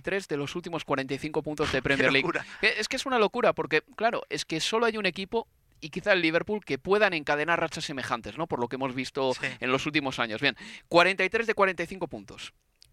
43 0.00 0.28
de 0.28 0.36
los 0.36 0.56
últimos 0.56 0.84
45 0.84 1.42
puntos 1.42 1.72
de 1.72 1.82
Premier 1.82 2.12
League. 2.12 2.28
Es 2.62 2.88
que 2.88 2.96
es 2.96 3.06
una 3.06 3.18
locura, 3.18 3.52
porque, 3.52 3.82
claro, 3.96 4.22
es 4.30 4.44
que 4.44 4.60
solo 4.60 4.86
hay 4.86 4.96
un 4.96 5.06
equipo 5.06 5.46
y 5.80 5.90
quizá 5.90 6.12
el 6.12 6.20
Liverpool 6.22 6.64
que 6.64 6.78
puedan 6.78 7.14
encadenar 7.14 7.60
rachas 7.60 7.84
semejantes, 7.84 8.36
¿no? 8.36 8.46
Por 8.46 8.60
lo 8.60 8.68
que 8.68 8.76
hemos 8.76 8.94
visto 8.94 9.32
Sí. 9.34 9.46
en 9.60 9.72
los 9.72 9.86
últimos 9.86 10.18
años. 10.18 10.40
Bien, 10.40 10.56
43 10.88 11.46
de 11.46 11.54
45 11.54 12.08
puntos. 12.08 12.52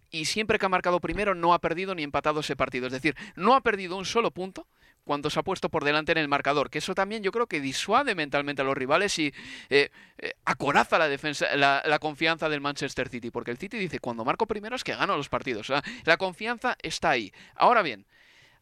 Y 0.09 0.25
siempre 0.25 0.57
que 0.57 0.65
ha 0.65 0.69
marcado 0.69 1.01
primero 1.01 1.35
no 1.35 1.53
ha 1.53 1.59
perdido 1.59 1.93
ni 1.93 2.03
empatado 2.03 2.39
ese 2.39 2.55
partido. 2.55 2.87
Es 2.87 2.93
decir, 2.93 3.15
no 3.35 3.55
ha 3.55 3.61
perdido 3.61 3.97
un 3.97 4.05
solo 4.05 4.31
punto 4.31 4.65
cuando 5.07 5.31
se 5.31 5.39
ha 5.39 5.43
puesto 5.43 5.69
por 5.69 5.83
delante 5.83 6.11
en 6.11 6.19
el 6.19 6.27
marcador. 6.27 6.69
Que 6.69 6.77
eso 6.77 6.93
también 6.93 7.23
yo 7.23 7.31
creo 7.31 7.47
que 7.47 7.59
disuade 7.59 8.13
mentalmente 8.13 8.61
a 8.61 8.65
los 8.65 8.77
rivales 8.77 9.17
y 9.17 9.33
eh, 9.69 9.89
eh, 10.19 10.33
acoraza 10.45 10.99
la 10.99 11.07
defensa, 11.07 11.55
la, 11.55 11.81
la 11.85 11.97
confianza 11.97 12.49
del 12.49 12.61
Manchester 12.61 13.09
City. 13.09 13.31
Porque 13.31 13.49
el 13.49 13.57
City 13.57 13.77
dice, 13.77 13.99
cuando 13.99 14.23
marco 14.23 14.45
primero 14.45 14.75
es 14.75 14.83
que 14.83 14.95
gano 14.95 15.17
los 15.17 15.29
partidos. 15.29 15.71
La 16.03 16.17
confianza 16.17 16.77
está 16.83 17.09
ahí. 17.09 17.33
Ahora 17.55 17.81
bien, 17.81 18.05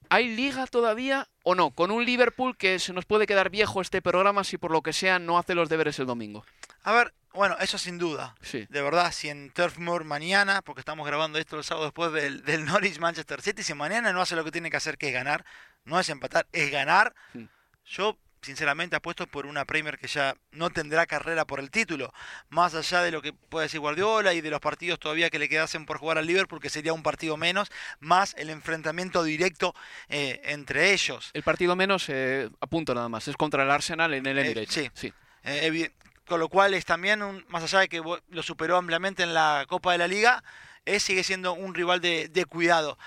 ¿hay 0.10 0.36
liga 0.36 0.68
todavía 0.68 1.28
o 1.44 1.56
no? 1.56 1.72
Con 1.72 1.92
un 1.92 2.06
Liverpool 2.06 2.56
que 2.56 2.80
se 2.80 2.94
nos 2.94 3.06
puede 3.06 3.28
quedar 3.28 3.50
viejo 3.50 3.82
este 3.82 4.02
programa 4.02 4.44
si 4.44 4.58
por 4.58 4.72
lo 4.72 4.82
que 4.82 4.94
sea 4.94 5.20
no 5.20 5.38
hace 5.38 5.56
los 5.56 5.68
deberes 5.68 6.00
el 6.00 6.06
domingo. 6.06 6.46
A 6.84 6.94
ver, 6.94 7.14
bueno, 7.34 7.58
eso 7.60 7.78
sin 7.78 7.98
duda. 7.98 8.36
Sí. 8.42 8.66
De 8.70 8.82
verdad, 8.82 9.12
si 9.12 9.30
en 9.30 9.52
Turf 9.52 9.78
Moor 9.78 10.04
mañana, 10.04 10.62
porque 10.62 10.80
estamos 10.80 11.06
grabando 11.06 11.38
esto 11.38 11.58
el 11.58 11.64
sábado 11.64 11.88
después 11.88 12.14
del, 12.14 12.44
del 12.44 12.66
Norwich 12.66 13.00
Manchester 13.00 13.42
City, 13.42 13.64
si 13.64 13.74
mañana 13.74 14.14
no 14.14 14.22
hace 14.22 14.36
lo 14.36 14.44
que 14.44 14.52
tiene 14.52 14.70
que 14.70 14.78
hacer, 14.78 14.98
que 14.98 15.08
es 15.08 15.14
ganar, 15.14 15.44
no 15.86 16.00
es 16.00 16.10
empatar, 16.10 16.48
es 16.52 16.72
ganar, 16.72 17.14
yo 17.86 18.18
sinceramente 18.42 18.96
apuesto 18.96 19.26
por 19.26 19.48
una 19.48 19.66
Premier 19.66 19.98
que 19.98 20.08
ya 20.08 20.36
no 20.52 20.70
tendrá 20.70 21.08
carrera 21.08 21.46
por 21.46 21.60
el 21.60 21.72
título, 21.72 22.14
más 22.50 22.76
allá 22.76 23.02
de 23.02 23.10
lo 23.10 23.22
que 23.24 23.34
puede 23.34 23.66
decir 23.66 23.80
Guardiola 23.80 24.34
y 24.36 24.42
de 24.42 24.52
los 24.52 24.60
partidos 24.60 25.00
todavía 25.00 25.32
que 25.32 25.40
le 25.40 25.50
quedasen 25.50 25.88
por 25.88 25.98
jugar 25.98 26.20
al 26.20 26.28
Liverpool, 26.28 26.60
que 26.62 26.70
sería 26.70 26.94
un 26.94 27.02
partido 27.02 27.38
menos, 27.38 27.72
más 28.00 28.36
el 28.38 28.52
enfrentamiento 28.52 29.24
directo 29.24 29.74
eh, 30.10 30.42
entre 30.44 30.94
ellos. 30.94 31.32
El 31.34 31.42
partido 31.42 31.76
menos, 31.76 32.06
eh, 32.10 32.50
a 32.62 32.68
punto 32.68 32.94
nada 32.94 33.10
más, 33.10 33.28
es 33.28 33.36
contra 33.36 33.64
el 33.64 33.72
Arsenal 33.72 34.14
en 34.14 34.28
el 34.28 34.38
Eh, 34.38 34.42
Emirates. 34.42 34.74
sí. 34.74 34.92
sí. 34.94 35.14
Eh, 35.44 35.92
con 36.28 36.40
lo 36.40 36.50
cual 36.50 36.74
es 36.76 36.86
también, 36.86 37.22
un- 37.24 37.46
más 37.50 37.64
allá 37.64 37.80
de 37.80 37.90
que 37.90 38.02
lo 38.30 38.44
superó 38.44 38.78
ampliamente 38.78 39.24
en 39.24 39.34
la 39.34 39.66
Copa 39.68 39.92
de 39.92 39.98
la 40.00 40.08
Liga, 40.08 40.44
es, 40.86 41.02
sigue 41.04 41.24
siendo 41.24 41.54
un 41.54 41.74
rival 41.74 42.00
de, 42.02 42.30
de 42.30 42.46
cuidado. 42.46 42.98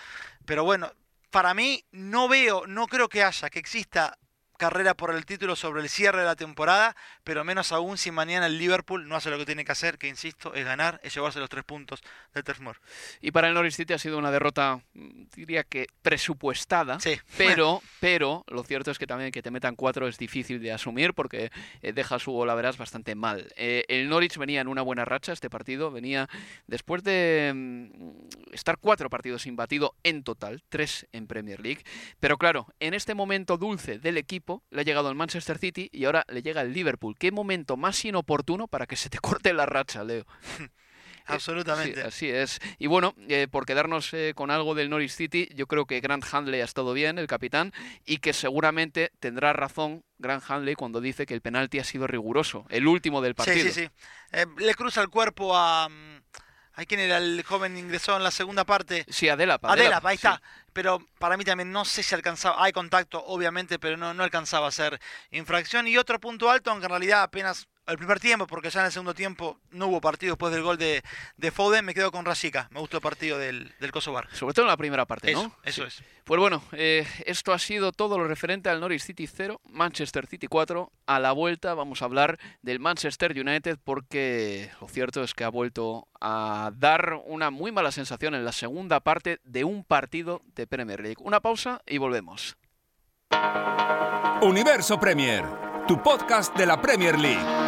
Pero 0.47 0.65
bueno, 0.65 0.93
para 1.31 1.55
mí 1.55 1.85
no 1.93 2.29
veo, 2.29 2.67
no 2.67 2.87
creo 2.87 3.09
que 3.09 3.23
haya, 3.23 3.51
que 3.51 3.59
exista 3.59 4.19
carrera 4.59 4.93
por 4.95 5.15
el 5.15 5.25
título 5.25 5.57
sobre 5.57 5.81
el 5.81 5.89
cierre 5.89 6.21
de 6.21 6.27
la 6.27 6.37
temporada, 6.37 6.95
pero 7.25 7.45
menos 7.45 7.73
aún 7.73 7.97
si 7.97 8.11
mañana 8.11 8.47
el 8.47 8.59
Liverpool 8.59 9.09
no 9.09 9.17
hace 9.17 9.31
lo 9.31 9.39
que 9.39 9.47
tiene 9.47 9.65
que 9.65 9.73
hacer, 9.73 9.97
que 9.97 10.09
insisto, 10.09 10.53
es 10.53 10.67
ganar, 10.67 11.01
es 11.03 11.15
llevarse 11.15 11.39
los 11.39 11.49
tres 11.49 11.65
puntos 11.65 12.03
del 12.35 12.45
Termor. 12.45 12.81
Y 13.23 13.31
para 13.31 13.49
el 13.49 13.55
Norwich 13.55 13.75
City 13.75 13.95
ha 13.95 13.99
sido 13.99 14.19
una 14.19 14.31
derrota, 14.31 14.81
mm, 14.93 15.23
diría 15.35 15.65
que 15.65 15.87
presupuestada, 16.03 17.01
Sí. 17.01 17.19
pero, 17.39 17.81
pero 18.01 18.45
lo 18.49 18.63
cierto 18.65 18.91
es 18.91 18.99
que 18.99 19.07
también 19.07 19.31
que 19.31 19.43
te 19.43 19.51
metan 19.51 19.77
cuatro 19.77 20.09
es 20.09 20.19
difícil 20.19 20.61
de 20.61 20.73
asumir 20.73 21.15
porque 21.15 21.51
eh, 21.81 21.93
deja 21.93 22.19
su 22.19 22.37
verás 22.57 22.77
bastante 22.77 23.15
mal. 23.15 23.53
Eh, 23.57 23.85
el 23.89 24.09
Norwich 24.09 24.37
venía 24.37 24.61
en 24.61 24.69
una 24.69 24.83
buena 24.83 25.05
racha 25.05 25.33
este 25.33 25.49
partido, 25.49 25.91
venía 25.93 26.29
después 26.67 27.05
de 27.05 27.53
mm, 27.55 28.55
estar 28.55 28.79
cuatro 28.79 29.09
partidos 29.09 29.43
sin 29.43 29.55
batido 29.55 29.95
en 30.03 30.25
total, 30.25 30.63
tres 30.69 31.07
en 31.13 31.27
Premier 31.29 31.61
League, 31.61 31.85
pero 32.19 32.37
claro, 32.37 32.67
en 32.81 32.95
este 32.95 33.15
momento 33.15 33.57
dulce 33.57 33.99
del 33.99 34.17
equipo 34.19 34.48
le 34.71 34.81
ha 34.81 34.85
llegado 34.85 35.09
el 35.09 35.15
Manchester 35.15 35.59
City 35.59 35.89
y 35.93 36.05
ahora 36.05 36.25
le 36.29 36.43
llega 36.43 36.63
el 36.63 36.73
Liverpool. 36.73 37.17
¿Qué 37.19 37.31
momento 37.33 37.77
más 37.77 38.05
inoportuno 38.05 38.69
para 38.69 38.87
que 38.87 38.97
se 38.97 39.11
te 39.11 39.19
corte 39.21 39.53
la 39.53 39.67
racha, 39.67 40.05
Leo? 40.05 40.27
Absolutamente. 41.29 42.01
Sí, 42.01 42.07
así 42.07 42.31
es. 42.31 42.59
Y 42.79 42.87
bueno, 42.87 43.15
eh, 43.29 43.49
por 43.51 43.67
quedarnos 43.67 44.13
eh, 44.15 44.33
con 44.35 44.51
algo 44.51 44.75
del 44.75 44.89
Norwich 44.89 45.11
City, 45.11 45.49
yo 45.55 45.67
creo 45.67 45.85
que 45.85 46.01
Grant 46.01 46.25
Handley 46.33 46.63
ha 46.63 46.65
estado 46.65 46.95
bien, 46.95 47.19
el 47.19 47.27
capitán, 47.27 47.73
y 48.07 48.19
que 48.19 48.33
seguramente 48.33 49.13
tendrá 49.21 49.53
razón 49.53 50.05
Grant 50.19 50.43
Handley 50.49 50.75
cuando 50.75 51.01
dice 51.01 51.27
que 51.27 51.35
el 51.35 51.43
penalti 51.43 51.79
ha 51.79 51.85
sido 51.85 52.07
riguroso, 52.07 52.65
el 52.71 52.87
último 52.87 53.21
del 53.21 53.35
partido. 53.35 53.59
Sí, 53.59 53.73
sí, 53.73 53.85
sí. 53.85 53.91
Eh, 54.33 54.47
le 54.59 54.75
cruza 54.75 55.03
el 55.03 55.11
cuerpo 55.11 55.55
a... 55.55 55.89
¿A 56.79 56.85
quién 56.85 57.01
era 57.01 57.17
el 57.17 57.43
joven 57.43 57.77
ingresó 57.77 58.17
en 58.17 58.23
la 58.23 58.31
segunda 58.31 58.65
parte? 58.65 59.05
Sí, 59.09 59.29
Adela. 59.29 59.59
Adela, 59.61 60.01
ahí 60.05 60.15
está. 60.15 60.41
Pero 60.73 61.01
para 61.19 61.37
mí 61.37 61.43
también 61.43 61.73
no 61.73 61.85
sé 61.85 62.05
si 62.05 62.15
alcanzaba, 62.15 62.63
hay 62.63 62.71
contacto 62.71 63.21
obviamente, 63.27 63.81
pero 63.81 63.97
no, 63.97 64.15
no 64.15 64.23
alcanzaba 64.23 64.69
a 64.69 64.71
ser 64.71 65.01
infracción. 65.33 65.89
Y 65.89 65.99
otro 65.99 66.21
punto 66.21 66.49
alto, 66.49 66.71
aunque 66.71 66.87
en 66.87 66.91
realidad 66.91 67.25
apenas 67.25 67.67
el 67.89 67.99
primer 67.99 68.21
tiempo, 68.21 68.47
porque 68.47 68.71
ya 68.71 68.81
en 68.81 68.87
el 68.87 68.93
segundo 68.93 69.15
tiempo 69.15 69.59
no 69.71 69.87
hubo 69.87 70.01
partido 70.01 70.33
después 70.33 70.53
del 70.53 70.63
gol 70.63 70.77
de, 70.79 71.03
de 71.37 71.51
Foden, 71.51 71.85
me 71.85 71.95
quedo 71.95 72.13
con 72.13 72.25
Rasika. 72.25 72.69
Me 72.71 72.81
gustó 72.81 72.99
el 72.99 73.03
partido 73.03 73.39
del, 73.39 73.73
del 73.81 73.93
Kosovar. 73.93 74.29
Sobre 74.33 74.55
todo 74.55 74.67
en 74.67 74.71
la 74.71 74.77
primera 74.77 75.07
parte, 75.07 75.33
¿no? 75.33 75.57
Eso, 75.65 75.85
eso 75.85 75.87
es. 75.87 76.03
Pues 76.25 76.39
bueno, 76.39 76.63
eh, 76.73 77.07
esto 77.25 77.55
ha 77.55 77.59
sido 77.59 77.91
todo 77.91 78.19
lo 78.19 78.29
referente 78.29 78.69
al 78.69 78.81
Norwich 78.81 79.01
City 79.01 79.27
0, 79.27 79.63
Manchester 79.71 80.27
City 80.27 80.47
4. 80.47 80.93
A 81.07 81.19
la 81.19 81.33
vuelta 81.33 81.73
vamos 81.73 82.03
a 82.03 82.05
hablar 82.05 82.39
del 82.61 82.81
Manchester 82.81 83.33
United 83.33 83.79
porque 83.83 84.71
lo 84.81 84.89
cierto 84.89 85.23
es 85.23 85.33
que 85.33 85.45
ha 85.45 85.49
vuelto 85.49 86.07
a 86.21 86.71
dar 86.77 87.23
una 87.25 87.51
muy 87.51 87.73
mala 87.73 87.93
sensación 87.93 88.35
en 88.35 88.45
la 88.45 88.53
segunda 88.53 89.01
parte 89.01 89.41
de 89.45 89.65
un 89.65 89.85
partido 89.85 90.43
de 90.55 90.67
Premier 90.67 91.01
League. 91.01 91.17
Una 91.21 91.41
pausa 91.41 91.81
y 91.87 91.97
volvemos. 91.97 92.59
Universo 94.43 95.01
Premier, 95.01 95.45
tu 95.87 96.03
podcast 96.03 96.55
de 96.57 96.67
la 96.67 96.81
Premier 96.81 97.19
League. 97.19 97.68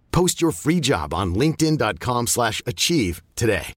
Post 0.11 0.41
your 0.41 0.51
free 0.51 0.79
job 0.79 1.13
on 1.13 1.33
linkedin.com/achieve 1.35 2.27
slash 2.27 2.61
achieve 2.65 3.21
today. 3.35 3.73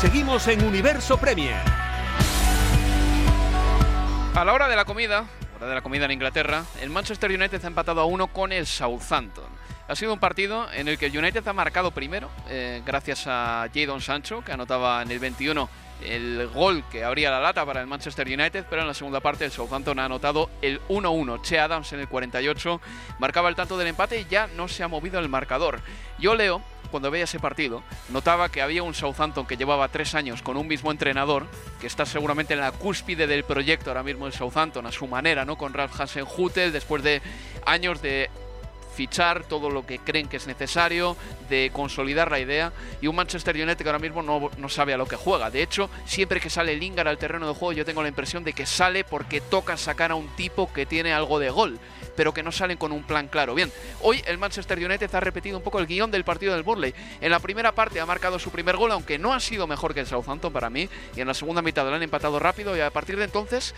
Seguimos 0.00 0.46
en 0.46 0.64
Universo 0.64 1.16
Premier. 1.18 1.56
A 4.32 4.44
la 4.44 4.52
hora 4.52 4.68
de 4.68 4.76
la 4.76 4.84
comida, 4.84 5.24
hora 5.56 5.66
de 5.66 5.74
la 5.74 5.82
comida 5.82 6.04
en 6.04 6.12
Inglaterra, 6.12 6.64
el 6.80 6.90
Manchester 6.90 7.32
United 7.32 7.64
ha 7.64 7.66
empatado 7.66 8.00
a 8.00 8.04
uno 8.04 8.28
con 8.28 8.52
el 8.52 8.64
Southampton. 8.64 9.58
Ha 9.88 9.96
sido 9.96 10.12
un 10.12 10.20
partido 10.20 10.70
en 10.70 10.86
el 10.86 10.98
que 10.98 11.06
el 11.06 11.16
United 11.16 11.48
ha 11.48 11.52
marcado 11.54 11.92
primero, 11.92 12.30
eh, 12.50 12.82
gracias 12.84 13.26
a 13.26 13.66
Jadon 13.74 14.02
Sancho, 14.02 14.44
que 14.44 14.52
anotaba 14.52 15.00
en 15.00 15.10
el 15.10 15.18
21 15.18 15.66
el 16.04 16.46
gol 16.48 16.84
que 16.90 17.04
abría 17.04 17.30
la 17.30 17.40
lata 17.40 17.64
para 17.64 17.80
el 17.80 17.86
Manchester 17.86 18.26
United, 18.26 18.66
pero 18.68 18.82
en 18.82 18.88
la 18.88 18.94
segunda 18.94 19.20
parte 19.20 19.46
el 19.46 19.50
Southampton 19.50 19.98
ha 19.98 20.04
anotado 20.04 20.50
el 20.60 20.80
1-1. 20.88 21.40
Che 21.42 21.58
Adams 21.58 21.92
en 21.94 22.00
el 22.00 22.08
48 22.08 22.80
marcaba 23.18 23.48
el 23.48 23.56
tanto 23.56 23.78
del 23.78 23.88
empate 23.88 24.20
y 24.20 24.26
ya 24.26 24.46
no 24.46 24.68
se 24.68 24.82
ha 24.82 24.88
movido 24.88 25.18
el 25.18 25.28
marcador. 25.30 25.80
Yo 26.18 26.34
leo 26.34 26.62
cuando 26.90 27.10
veía 27.10 27.24
ese 27.24 27.38
partido, 27.38 27.82
notaba 28.08 28.48
que 28.48 28.62
había 28.62 28.82
un 28.82 28.94
Southampton 28.94 29.46
que 29.46 29.56
llevaba 29.56 29.88
tres 29.88 30.14
años 30.14 30.42
con 30.42 30.56
un 30.56 30.66
mismo 30.66 30.90
entrenador, 30.90 31.46
que 31.80 31.86
está 31.86 32.06
seguramente 32.06 32.54
en 32.54 32.60
la 32.60 32.72
cúspide 32.72 33.26
del 33.26 33.44
proyecto 33.44 33.90
ahora 33.90 34.02
mismo 34.02 34.26
el 34.26 34.32
Southampton, 34.32 34.86
a 34.86 34.92
su 34.92 35.06
manera, 35.06 35.44
¿no? 35.44 35.56
Con 35.56 35.74
Ralph 35.74 36.00
Hasenhutel, 36.00 36.72
después 36.72 37.02
de 37.02 37.20
años 37.66 38.00
de 38.00 38.30
fichar 38.98 39.44
todo 39.44 39.70
lo 39.70 39.86
que 39.86 40.00
creen 40.00 40.26
que 40.28 40.38
es 40.38 40.48
necesario, 40.48 41.16
de 41.48 41.70
consolidar 41.72 42.32
la 42.32 42.40
idea, 42.40 42.72
y 43.00 43.06
un 43.06 43.14
Manchester 43.14 43.54
United 43.54 43.76
que 43.76 43.88
ahora 43.88 44.00
mismo 44.00 44.22
no, 44.22 44.50
no 44.58 44.68
sabe 44.68 44.92
a 44.92 44.96
lo 44.96 45.06
que 45.06 45.14
juega. 45.14 45.52
De 45.52 45.62
hecho, 45.62 45.88
siempre 46.04 46.40
que 46.40 46.50
sale 46.50 46.74
Lingard 46.74 47.06
al 47.06 47.16
terreno 47.16 47.46
de 47.46 47.54
juego, 47.54 47.72
yo 47.74 47.84
tengo 47.84 48.02
la 48.02 48.08
impresión 48.08 48.42
de 48.42 48.54
que 48.54 48.66
sale 48.66 49.04
porque 49.04 49.40
toca 49.40 49.76
sacar 49.76 50.10
a 50.10 50.16
un 50.16 50.26
tipo 50.34 50.72
que 50.72 50.84
tiene 50.84 51.12
algo 51.12 51.38
de 51.38 51.48
gol 51.50 51.78
pero 52.16 52.34
que 52.34 52.42
no 52.42 52.50
salen 52.50 52.76
con 52.76 52.90
un 52.90 53.04
plan 53.04 53.28
claro. 53.28 53.54
Bien, 53.54 53.70
hoy 54.00 54.20
el 54.26 54.38
Manchester 54.38 54.76
United 54.76 55.14
ha 55.14 55.20
repetido 55.20 55.56
un 55.56 55.62
poco 55.62 55.78
el 55.78 55.86
guion 55.86 56.10
del 56.10 56.24
partido 56.24 56.52
del 56.52 56.64
Burnley. 56.64 56.92
En 57.20 57.30
la 57.30 57.38
primera 57.38 57.70
parte 57.70 58.00
ha 58.00 58.06
marcado 58.06 58.40
su 58.40 58.50
primer 58.50 58.76
gol, 58.76 58.90
aunque 58.90 59.20
no 59.20 59.32
ha 59.32 59.38
sido 59.38 59.68
mejor 59.68 59.94
que 59.94 60.00
el 60.00 60.08
Southampton 60.08 60.52
para 60.52 60.68
mí, 60.68 60.88
y 61.14 61.20
en 61.20 61.28
la 61.28 61.34
segunda 61.34 61.62
mitad 61.62 61.86
lo 61.86 61.94
han 61.94 62.02
empatado 62.02 62.40
rápido 62.40 62.76
y 62.76 62.80
a 62.80 62.90
partir 62.90 63.18
de 63.18 63.24
entonces 63.24 63.72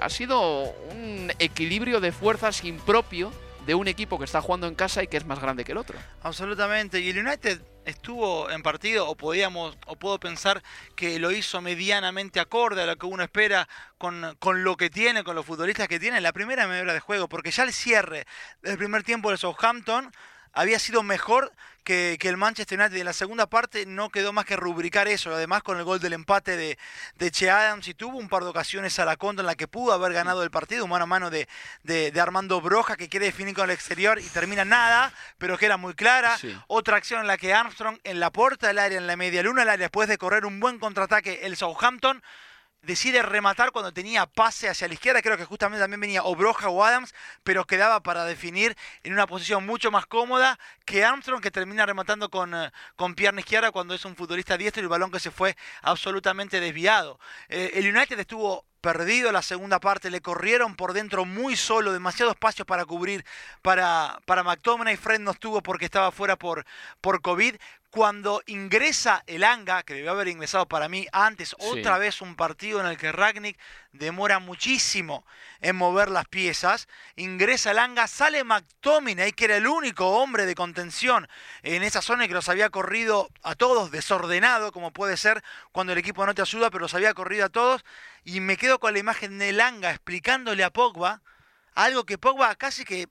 ha 0.00 0.10
sido 0.10 0.74
un 0.90 1.32
equilibrio 1.38 2.00
de 2.00 2.10
fuerzas 2.10 2.64
impropio 2.64 3.30
de 3.66 3.74
un 3.74 3.88
equipo 3.88 4.18
que 4.18 4.24
está 4.24 4.40
jugando 4.40 4.66
en 4.66 4.74
casa 4.74 5.02
y 5.02 5.08
que 5.08 5.16
es 5.16 5.26
más 5.26 5.40
grande 5.40 5.64
que 5.64 5.72
el 5.72 5.78
otro. 5.78 5.98
Absolutamente. 6.22 7.00
Y 7.00 7.10
el 7.10 7.18
United 7.18 7.60
estuvo 7.84 8.50
en 8.50 8.62
partido 8.62 9.08
o 9.08 9.16
podíamos 9.16 9.76
o 9.86 9.96
puedo 9.96 10.18
pensar 10.18 10.62
que 10.96 11.18
lo 11.18 11.30
hizo 11.30 11.60
medianamente 11.60 12.40
acorde 12.40 12.82
a 12.82 12.86
lo 12.86 12.96
que 12.96 13.06
uno 13.06 13.22
espera 13.22 13.68
con, 13.98 14.36
con 14.38 14.64
lo 14.64 14.76
que 14.76 14.90
tiene, 14.90 15.24
con 15.24 15.36
los 15.36 15.46
futbolistas 15.46 15.88
que 15.88 16.00
tiene 16.00 16.18
en 16.18 16.22
la 16.22 16.32
primera 16.32 16.66
media 16.66 16.82
hora 16.82 16.94
de 16.94 17.00
juego, 17.00 17.28
porque 17.28 17.50
ya 17.50 17.64
el 17.64 17.72
cierre 17.72 18.26
del 18.62 18.78
primer 18.78 19.02
tiempo 19.02 19.28
del 19.28 19.38
Southampton 19.38 20.12
había 20.54 20.78
sido 20.78 21.02
mejor 21.02 21.52
que, 21.84 22.16
que, 22.18 22.28
el 22.28 22.36
Manchester 22.36 22.80
United. 22.80 22.96
En 22.96 23.04
la 23.04 23.12
segunda 23.12 23.46
parte 23.46 23.84
no 23.86 24.08
quedó 24.08 24.32
más 24.32 24.46
que 24.46 24.56
rubricar 24.56 25.06
eso. 25.06 25.34
Además, 25.34 25.62
con 25.62 25.78
el 25.78 25.84
gol 25.84 26.00
del 26.00 26.14
empate 26.14 26.56
de, 26.56 26.78
de 27.16 27.30
Che 27.30 27.50
Adams 27.50 27.86
y 27.88 27.94
tuvo 27.94 28.16
un 28.16 28.28
par 28.28 28.42
de 28.42 28.50
ocasiones 28.50 28.98
a 28.98 29.04
la 29.04 29.16
contra 29.16 29.42
en 29.42 29.46
la 29.46 29.54
que 29.54 29.68
pudo 29.68 29.92
haber 29.92 30.12
ganado 30.12 30.42
el 30.42 30.50
partido, 30.50 30.86
mano 30.86 31.04
a 31.04 31.06
mano 31.06 31.30
de, 31.30 31.46
de, 31.82 32.10
de 32.10 32.20
Armando 32.20 32.60
Broja, 32.60 32.96
que 32.96 33.08
quiere 33.08 33.26
definir 33.26 33.54
con 33.54 33.64
el 33.64 33.74
exterior 33.74 34.18
y 34.18 34.24
termina 34.28 34.64
nada, 34.64 35.12
pero 35.38 35.58
que 35.58 35.66
era 35.66 35.76
muy 35.76 35.94
clara. 35.94 36.38
Sí. 36.38 36.56
Otra 36.68 36.96
acción 36.96 37.20
en 37.20 37.26
la 37.26 37.36
que 37.36 37.52
Armstrong, 37.52 37.98
en 38.04 38.20
la 38.20 38.30
puerta 38.30 38.68
del 38.68 38.78
área, 38.78 38.98
en 38.98 39.06
la 39.06 39.16
media 39.16 39.42
luna 39.42 39.60
del 39.62 39.70
área, 39.70 39.84
después 39.84 40.08
de 40.08 40.16
correr 40.16 40.46
un 40.46 40.60
buen 40.60 40.78
contraataque, 40.78 41.40
el 41.42 41.56
Southampton 41.56 42.22
decide 42.84 43.22
rematar 43.22 43.72
cuando 43.72 43.92
tenía 43.92 44.26
pase 44.26 44.68
hacia 44.68 44.88
la 44.88 44.94
izquierda, 44.94 45.22
creo 45.22 45.36
que 45.36 45.44
justamente 45.44 45.82
también 45.82 46.00
venía 46.00 46.24
o 46.24 46.34
Broja 46.34 46.68
o 46.68 46.84
Adams, 46.84 47.14
pero 47.42 47.66
quedaba 47.66 48.02
para 48.02 48.24
definir 48.24 48.76
en 49.02 49.12
una 49.12 49.26
posición 49.26 49.66
mucho 49.66 49.90
más 49.90 50.06
cómoda 50.06 50.58
que 50.84 51.04
Armstrong, 51.04 51.42
que 51.42 51.50
termina 51.50 51.86
rematando 51.86 52.30
con, 52.30 52.54
eh, 52.54 52.70
con 52.96 53.14
pierna 53.14 53.40
izquierda 53.40 53.72
cuando 53.72 53.94
es 53.94 54.04
un 54.04 54.16
futbolista 54.16 54.56
diestro 54.56 54.82
y 54.82 54.84
el 54.84 54.88
balón 54.88 55.10
que 55.10 55.20
se 55.20 55.30
fue 55.30 55.56
absolutamente 55.82 56.60
desviado. 56.60 57.18
Eh, 57.48 57.72
el 57.74 57.94
United 57.94 58.18
estuvo 58.18 58.64
perdido 58.84 59.32
la 59.32 59.40
segunda 59.40 59.80
parte, 59.80 60.10
le 60.10 60.20
corrieron 60.20 60.76
por 60.76 60.92
dentro 60.92 61.24
muy 61.24 61.56
solo, 61.56 61.90
demasiado 61.90 62.32
espacio 62.32 62.66
para 62.66 62.84
cubrir 62.84 63.24
para, 63.62 64.20
para 64.26 64.42
McTominay, 64.42 64.98
Fred 64.98 65.20
no 65.20 65.30
estuvo 65.30 65.62
porque 65.62 65.86
estaba 65.86 66.12
fuera 66.12 66.36
por, 66.36 66.66
por 67.00 67.22
COVID. 67.22 67.56
Cuando 67.88 68.42
ingresa 68.46 69.22
el 69.28 69.44
Anga, 69.44 69.84
que 69.84 69.94
debió 69.94 70.10
haber 70.10 70.26
ingresado 70.26 70.66
para 70.66 70.88
mí 70.88 71.06
antes, 71.12 71.50
Sí. 71.50 71.54
otra 71.60 71.96
vez 71.96 72.20
un 72.20 72.34
partido 72.34 72.80
en 72.80 72.86
el 72.86 72.96
que 72.98 73.12
Ragnick 73.12 73.56
demora 73.92 74.40
muchísimo 74.40 75.24
en 75.60 75.76
mover 75.76 76.10
las 76.10 76.26
piezas, 76.26 76.88
ingresa 77.14 77.70
el 77.70 77.78
Anga, 77.78 78.08
sale 78.08 78.42
McTominay, 78.42 79.30
que 79.32 79.44
era 79.44 79.56
el 79.56 79.68
único 79.68 80.08
hombre 80.08 80.44
de 80.44 80.56
contención 80.56 81.28
en 81.62 81.84
esa 81.84 82.02
zona 82.02 82.24
y 82.24 82.28
que 82.28 82.34
los 82.34 82.48
había 82.48 82.68
corrido 82.68 83.30
a 83.44 83.54
todos 83.54 83.92
desordenado, 83.92 84.72
como 84.72 84.90
puede 84.90 85.16
ser 85.16 85.42
cuando 85.70 85.92
el 85.92 85.98
equipo 86.00 86.26
no 86.26 86.34
te 86.34 86.42
ayuda, 86.42 86.70
pero 86.70 86.82
los 86.82 86.94
había 86.94 87.14
corrido 87.14 87.46
a 87.46 87.48
todos, 87.48 87.84
y 88.24 88.40
me 88.40 88.56
quedo 88.56 88.80
con 88.80 88.92
la 88.92 88.98
imagen 88.98 89.38
de 89.38 89.52
Langa 89.52 89.90
explicándole 89.90 90.64
a 90.64 90.70
Pogba 90.70 91.22
algo 91.74 92.04
que 92.04 92.18
Pogba 92.18 92.54
casi 92.56 92.84
que 92.84 93.08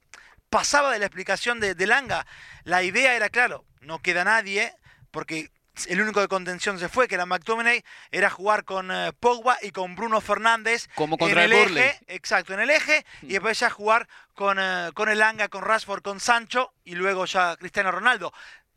pasaba 0.50 0.92
de 0.92 1.00
la 1.00 1.06
explicación 1.06 1.60
de, 1.60 1.76
de 1.76 1.88
Langa. 1.88 2.26
La 2.64 2.84
idea 2.84 3.16
era, 3.16 3.30
claro, 3.30 3.66
no 3.82 4.00
queda 4.00 4.24
nadie, 4.24 4.74
porque 5.12 5.52
el 5.88 6.02
único 6.02 6.22
de 6.22 6.28
contención 6.28 6.80
se 6.80 6.90
fue, 6.90 7.08
que 7.08 7.16
era 7.16 7.26
McTominay, 7.26 7.84
era 8.12 8.30
jugar 8.30 8.64
con 8.64 8.92
eh, 8.92 9.12
Pogba 9.20 9.58
y 9.62 9.72
con 9.72 9.96
Bruno 9.96 10.22
Fernández 10.22 10.88
Como 10.96 11.16
en 11.16 11.20
contra 11.20 11.46
el 11.46 11.54
eje, 11.54 12.00
exacto, 12.08 12.54
en 12.54 12.60
el 12.60 12.70
eje, 12.70 13.06
y 13.24 13.34
después 13.34 13.60
ya 13.60 13.70
jugar 13.70 14.08
con, 14.36 14.58
eh, 14.60 14.92
con 14.94 15.10
el 15.10 15.20
Langa, 15.20 15.50
con 15.50 15.64
Rashford, 15.64 16.04
con 16.04 16.20
Sancho, 16.20 16.74
y 16.84 16.96
luego 16.96 17.26
ya 17.26 17.56
Cristiano 17.58 17.92
Ronaldo. 17.92 18.34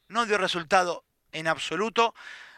No 0.09 0.25
dio 0.25 0.39
resultado 0.39 1.05
en 1.33 1.49
absoluto. 1.49 2.15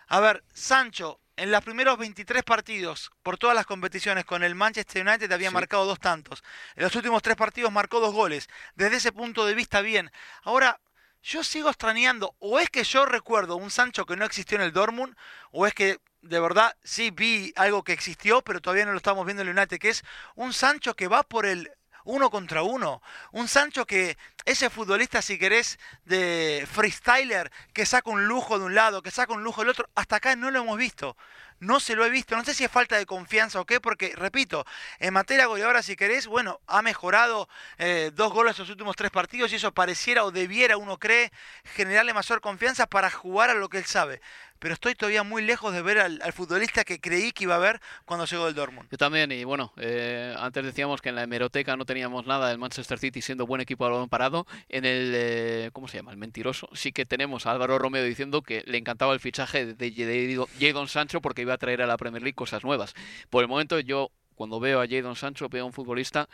A 0.06 0.20
ver, 0.20 0.44
Sancho, 0.52 1.20
en 1.38 1.50
los 1.50 1.64
primeros 1.64 1.96
23 1.98 2.42
partidos 2.42 3.10
por 3.22 3.38
todas 3.38 3.54
las 3.54 3.64
competiciones 3.64 4.24
con 4.24 4.42
el 4.42 4.54
Manchester 4.54 5.06
United 5.06 5.30
había 5.32 5.48
Sí. 5.50 5.54
marcado 5.54 5.86
dos 5.86 6.00
tantos. 6.00 6.42
En 6.74 6.82
los 6.82 6.94
últimos 6.96 7.22
tres 7.22 7.36
partidos 7.36 7.72
marcó 7.72 8.00
dos 8.00 8.12
goles. 8.12 8.48
Desde 8.74 8.96
ese 8.96 9.12
punto 9.12 9.46
de 9.46 9.54
vista, 9.54 9.80
bien. 9.80 10.10
Ahora, 10.42 10.80
yo 11.22 11.42
sigo 11.44 11.68
extrañando, 11.68 12.34
o 12.38 12.58
es 12.58 12.70
que 12.70 12.84
yo 12.84 13.06
recuerdo 13.06 13.56
un 13.56 13.70
Sancho 13.70 14.04
que 14.06 14.16
no 14.16 14.24
existió 14.24 14.56
en 14.56 14.62
el 14.62 14.72
Dortmund, 14.72 15.16
o 15.50 15.66
es 15.66 15.74
que 15.74 15.98
de 16.22 16.40
verdad 16.40 16.76
sí 16.82 17.10
vi 17.10 17.52
algo 17.56 17.84
que 17.84 17.92
existió, 17.92 18.42
pero 18.42 18.60
todavía 18.60 18.84
no 18.84 18.92
lo 18.92 18.98
estamos 18.98 19.24
viendo 19.24 19.42
en 19.42 19.48
el 19.48 19.56
United, 19.56 19.78
que 19.78 19.90
es 19.90 20.02
un 20.34 20.52
Sancho 20.52 20.94
que 20.94 21.08
va 21.08 21.22
por 21.22 21.46
el 21.46 21.70
uno 22.04 22.30
contra 22.30 22.62
uno. 22.62 23.02
Un 23.32 23.48
Sancho 23.48 23.86
que, 23.86 24.16
ese 24.44 24.70
futbolista, 24.70 25.20
si 25.22 25.38
querés, 25.38 25.78
de 26.04 26.66
freestyler, 26.70 27.50
que 27.72 27.86
saca 27.86 28.10
un 28.10 28.26
lujo 28.26 28.58
de 28.58 28.64
un 28.66 28.74
lado, 28.74 29.02
que 29.02 29.10
saca 29.10 29.32
un 29.32 29.44
lujo 29.44 29.60
del 29.60 29.70
otro, 29.70 29.88
hasta 29.94 30.16
acá 30.16 30.36
no 30.36 30.50
lo 30.50 30.60
hemos 30.60 30.78
visto. 30.78 31.16
No 31.60 31.80
se 31.80 31.96
lo 31.96 32.06
he 32.06 32.10
visto, 32.10 32.36
no 32.36 32.44
sé 32.44 32.54
si 32.54 32.62
es 32.64 32.70
falta 32.70 32.96
de 32.96 33.04
confianza 33.04 33.60
o 33.60 33.64
qué, 33.64 33.80
porque, 33.80 34.12
repito, 34.14 34.64
en 35.00 35.12
materia 35.12 35.46
goleadora, 35.46 35.82
si 35.82 35.96
querés, 35.96 36.28
bueno, 36.28 36.60
ha 36.68 36.82
mejorado 36.82 37.48
eh, 37.78 38.12
dos 38.14 38.32
goles 38.32 38.56
en 38.56 38.62
los 38.62 38.70
últimos 38.70 38.94
tres 38.94 39.10
partidos 39.10 39.52
y 39.52 39.56
eso 39.56 39.74
pareciera 39.74 40.24
o 40.24 40.30
debiera, 40.30 40.76
uno 40.76 40.98
cree, 40.98 41.32
generarle 41.74 42.14
mayor 42.14 42.40
confianza 42.40 42.86
para 42.86 43.10
jugar 43.10 43.50
a 43.50 43.54
lo 43.54 43.68
que 43.68 43.78
él 43.78 43.86
sabe. 43.86 44.20
Pero 44.60 44.74
estoy 44.74 44.94
todavía 44.94 45.22
muy 45.22 45.42
lejos 45.42 45.72
de 45.72 45.82
ver 45.82 45.98
al, 46.00 46.32
futbolista 46.32 46.84
que 46.84 47.00
creí 47.00 47.32
que 47.32 47.44
iba 47.44 47.54
a 47.54 47.58
ver 47.58 47.80
cuando 48.04 48.24
llegó 48.26 48.46
del 48.46 48.54
Dortmund. 48.54 48.88
Yo 48.90 48.98
también, 48.98 49.30
y 49.30 49.44
bueno, 49.44 49.72
eh, 49.76 50.34
antes 50.36 50.64
decíamos 50.64 51.00
que 51.00 51.10
en 51.10 51.14
la 51.14 51.22
hemeroteca 51.22 51.76
no 51.76 51.84
teníamos 51.84 52.26
nada 52.26 52.48
del 52.48 52.58
Manchester 52.58 52.98
City 52.98 53.22
siendo 53.22 53.46
buen 53.46 53.60
equipo 53.60 53.84
a 53.84 53.90
balón 53.90 54.08
parado. 54.08 54.27
En 54.68 54.84
el, 54.84 55.12
eh, 55.14 55.70
¿cómo 55.72 55.88
se 55.88 55.98
llama? 55.98 56.10
El 56.10 56.16
mentiroso. 56.16 56.68
Sí 56.72 56.92
que 56.92 57.04
tenemos 57.04 57.46
a 57.46 57.52
Álvaro 57.52 57.78
Romeo 57.78 58.04
diciendo 58.04 58.42
que 58.42 58.62
le 58.66 58.78
encantaba 58.78 59.12
el 59.12 59.20
fichaje 59.20 59.74
de 59.74 60.46
Jadon 60.60 60.88
Sancho 60.88 61.20
porque 61.20 61.42
iba 61.42 61.54
a 61.54 61.58
traer 61.58 61.82
a 61.82 61.86
la 61.86 61.96
Premier 61.96 62.22
League 62.22 62.34
cosas 62.34 62.64
nuevas. 62.64 62.94
Por 63.30 63.42
el 63.42 63.48
momento 63.48 63.78
yo, 63.80 64.10
cuando 64.34 64.60
veo 64.60 64.80
a 64.80 64.86
Jadon 64.86 65.16
Sancho, 65.16 65.48
veo 65.48 65.64
a 65.64 65.66
un 65.66 65.72
futbolista 65.72 66.28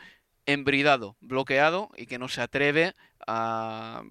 embridado, 0.47 1.17
bloqueado 1.21 1.91
y 1.97 2.07
que 2.07 2.19
no 2.19 2.29
se 2.29 2.43
atreve 2.43 2.95
a 3.27 4.03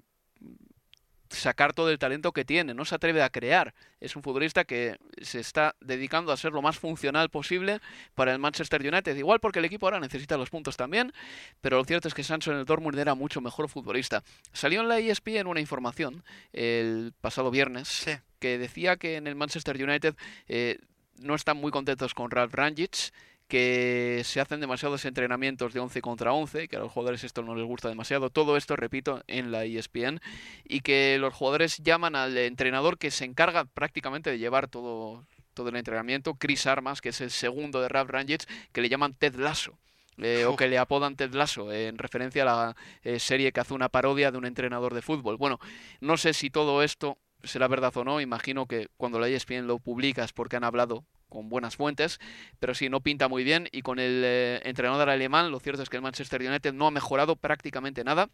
sacar 1.33 1.73
todo 1.73 1.89
el 1.89 1.99
talento 1.99 2.31
que 2.31 2.45
tiene, 2.45 2.73
no 2.73 2.85
se 2.85 2.95
atreve 2.95 3.21
a 3.23 3.29
crear. 3.29 3.73
Es 3.99 4.15
un 4.15 4.23
futbolista 4.23 4.63
que 4.63 4.97
se 5.21 5.39
está 5.39 5.75
dedicando 5.81 6.31
a 6.31 6.37
ser 6.37 6.51
lo 6.53 6.61
más 6.61 6.77
funcional 6.77 7.29
posible 7.29 7.79
para 8.15 8.31
el 8.31 8.39
Manchester 8.39 8.81
United. 8.81 9.15
Igual 9.15 9.39
porque 9.39 9.59
el 9.59 9.65
equipo 9.65 9.85
ahora 9.87 9.99
necesita 9.99 10.37
los 10.37 10.49
puntos 10.49 10.77
también, 10.77 11.13
pero 11.61 11.77
lo 11.77 11.85
cierto 11.85 12.07
es 12.07 12.13
que 12.13 12.23
Sancho 12.23 12.51
en 12.51 12.57
el 12.59 12.65
Dortmund 12.65 12.97
era 12.97 13.15
mucho 13.15 13.41
mejor 13.41 13.69
futbolista. 13.69 14.23
Salió 14.51 14.81
en 14.81 14.87
la 14.89 14.99
ESPN 14.99 15.47
una 15.47 15.59
información 15.59 16.23
el 16.51 17.13
pasado 17.21 17.51
viernes 17.51 17.87
Sí. 17.87 18.11
que 18.39 18.57
decía 18.57 18.97
que 18.97 19.15
en 19.15 19.27
el 19.27 19.35
Manchester 19.35 19.81
United 19.81 20.15
eh, 20.47 20.79
no 21.19 21.35
están 21.35 21.57
muy 21.57 21.71
contentos 21.71 22.13
con 22.13 22.31
Ralf 22.31 22.53
Rangic, 22.53 23.11
que 23.47 24.21
se 24.23 24.41
hacen 24.41 24.59
demasiados 24.59 25.05
entrenamientos 25.05 25.73
de 25.73 25.79
11 25.79 26.01
contra 26.01 26.33
11, 26.33 26.67
que 26.67 26.75
a 26.75 26.79
los 26.79 26.91
jugadores 26.91 27.23
esto 27.23 27.43
no 27.43 27.55
les 27.55 27.65
gusta 27.65 27.89
demasiado. 27.89 28.29
Todo 28.29 28.57
esto, 28.57 28.75
repito, 28.75 29.23
en 29.27 29.51
la 29.51 29.65
ESPN, 29.65 30.19
y 30.63 30.81
que 30.81 31.17
los 31.19 31.33
jugadores 31.33 31.77
llaman 31.77 32.15
al 32.15 32.37
entrenador 32.37 32.97
que 32.97 33.11
se 33.11 33.25
encarga 33.25 33.65
prácticamente 33.65 34.31
de 34.31 34.39
llevar 34.39 34.67
todo, 34.67 35.25
todo 35.53 35.69
el 35.69 35.75
entrenamiento, 35.75 36.35
Chris 36.35 36.65
Armas, 36.67 37.01
que 37.01 37.09
es 37.09 37.21
el 37.21 37.31
segundo 37.31 37.81
de 37.81 37.89
Ralf 37.89 38.09
Rangic, 38.09 38.45
que 38.71 38.81
le 38.81 38.89
llaman 38.89 39.13
Ted 39.13 39.35
Lasso. 39.35 39.77
eh, 40.17 40.45
o 40.45 40.55
que 40.55 40.67
le 40.67 40.77
apodan 40.77 41.15
Ted 41.15 41.33
Lasso, 41.33 41.71
eh, 41.71 41.87
en 41.87 41.97
referencia 41.97 42.43
a 42.43 42.45
la 42.45 42.75
eh, 43.01 43.19
serie 43.19 43.51
que 43.51 43.59
hace 43.59 43.73
una 43.73 43.89
parodia 43.89 44.31
de 44.31 44.37
un 44.37 44.45
entrenador 44.45 44.93
de 44.93 45.01
fútbol. 45.01 45.37
Bueno, 45.37 45.59
no 46.01 46.17
sé 46.17 46.33
si 46.33 46.51
todo 46.51 46.83
esto 46.83 47.17
será 47.43 47.67
verdad 47.67 47.95
o 47.97 48.03
no, 48.03 48.21
imagino 48.21 48.67
que 48.67 48.89
cuando 48.97 49.19
la 49.19 49.27
ESPN 49.27 49.65
lo 49.67 49.79
publica 49.79 50.23
es 50.23 50.31
porque 50.31 50.55
han 50.55 50.63
hablado 50.63 51.03
con 51.33 51.49
buenas 51.49 51.75
fuentes, 51.75 52.19
pero 52.59 52.75
sí, 52.75 52.89
no 52.89 53.01
pinta 53.01 53.27
muy 53.27 53.43
bien 53.43 53.67
y 53.71 53.81
con 53.81 53.99
el 53.99 54.21
eh, 54.23 54.61
entrenador 54.63 55.09
alemán 55.09 55.51
lo 55.51 55.59
cierto 55.59 55.81
es 55.81 55.89
que 55.89 55.97
el 55.97 56.03
Manchester 56.03 56.41
United 56.41 56.73
no 56.73 56.87
ha 56.87 56.91
mejorado 56.91 57.35
prácticamente 57.35 58.03
nada. 58.03 58.29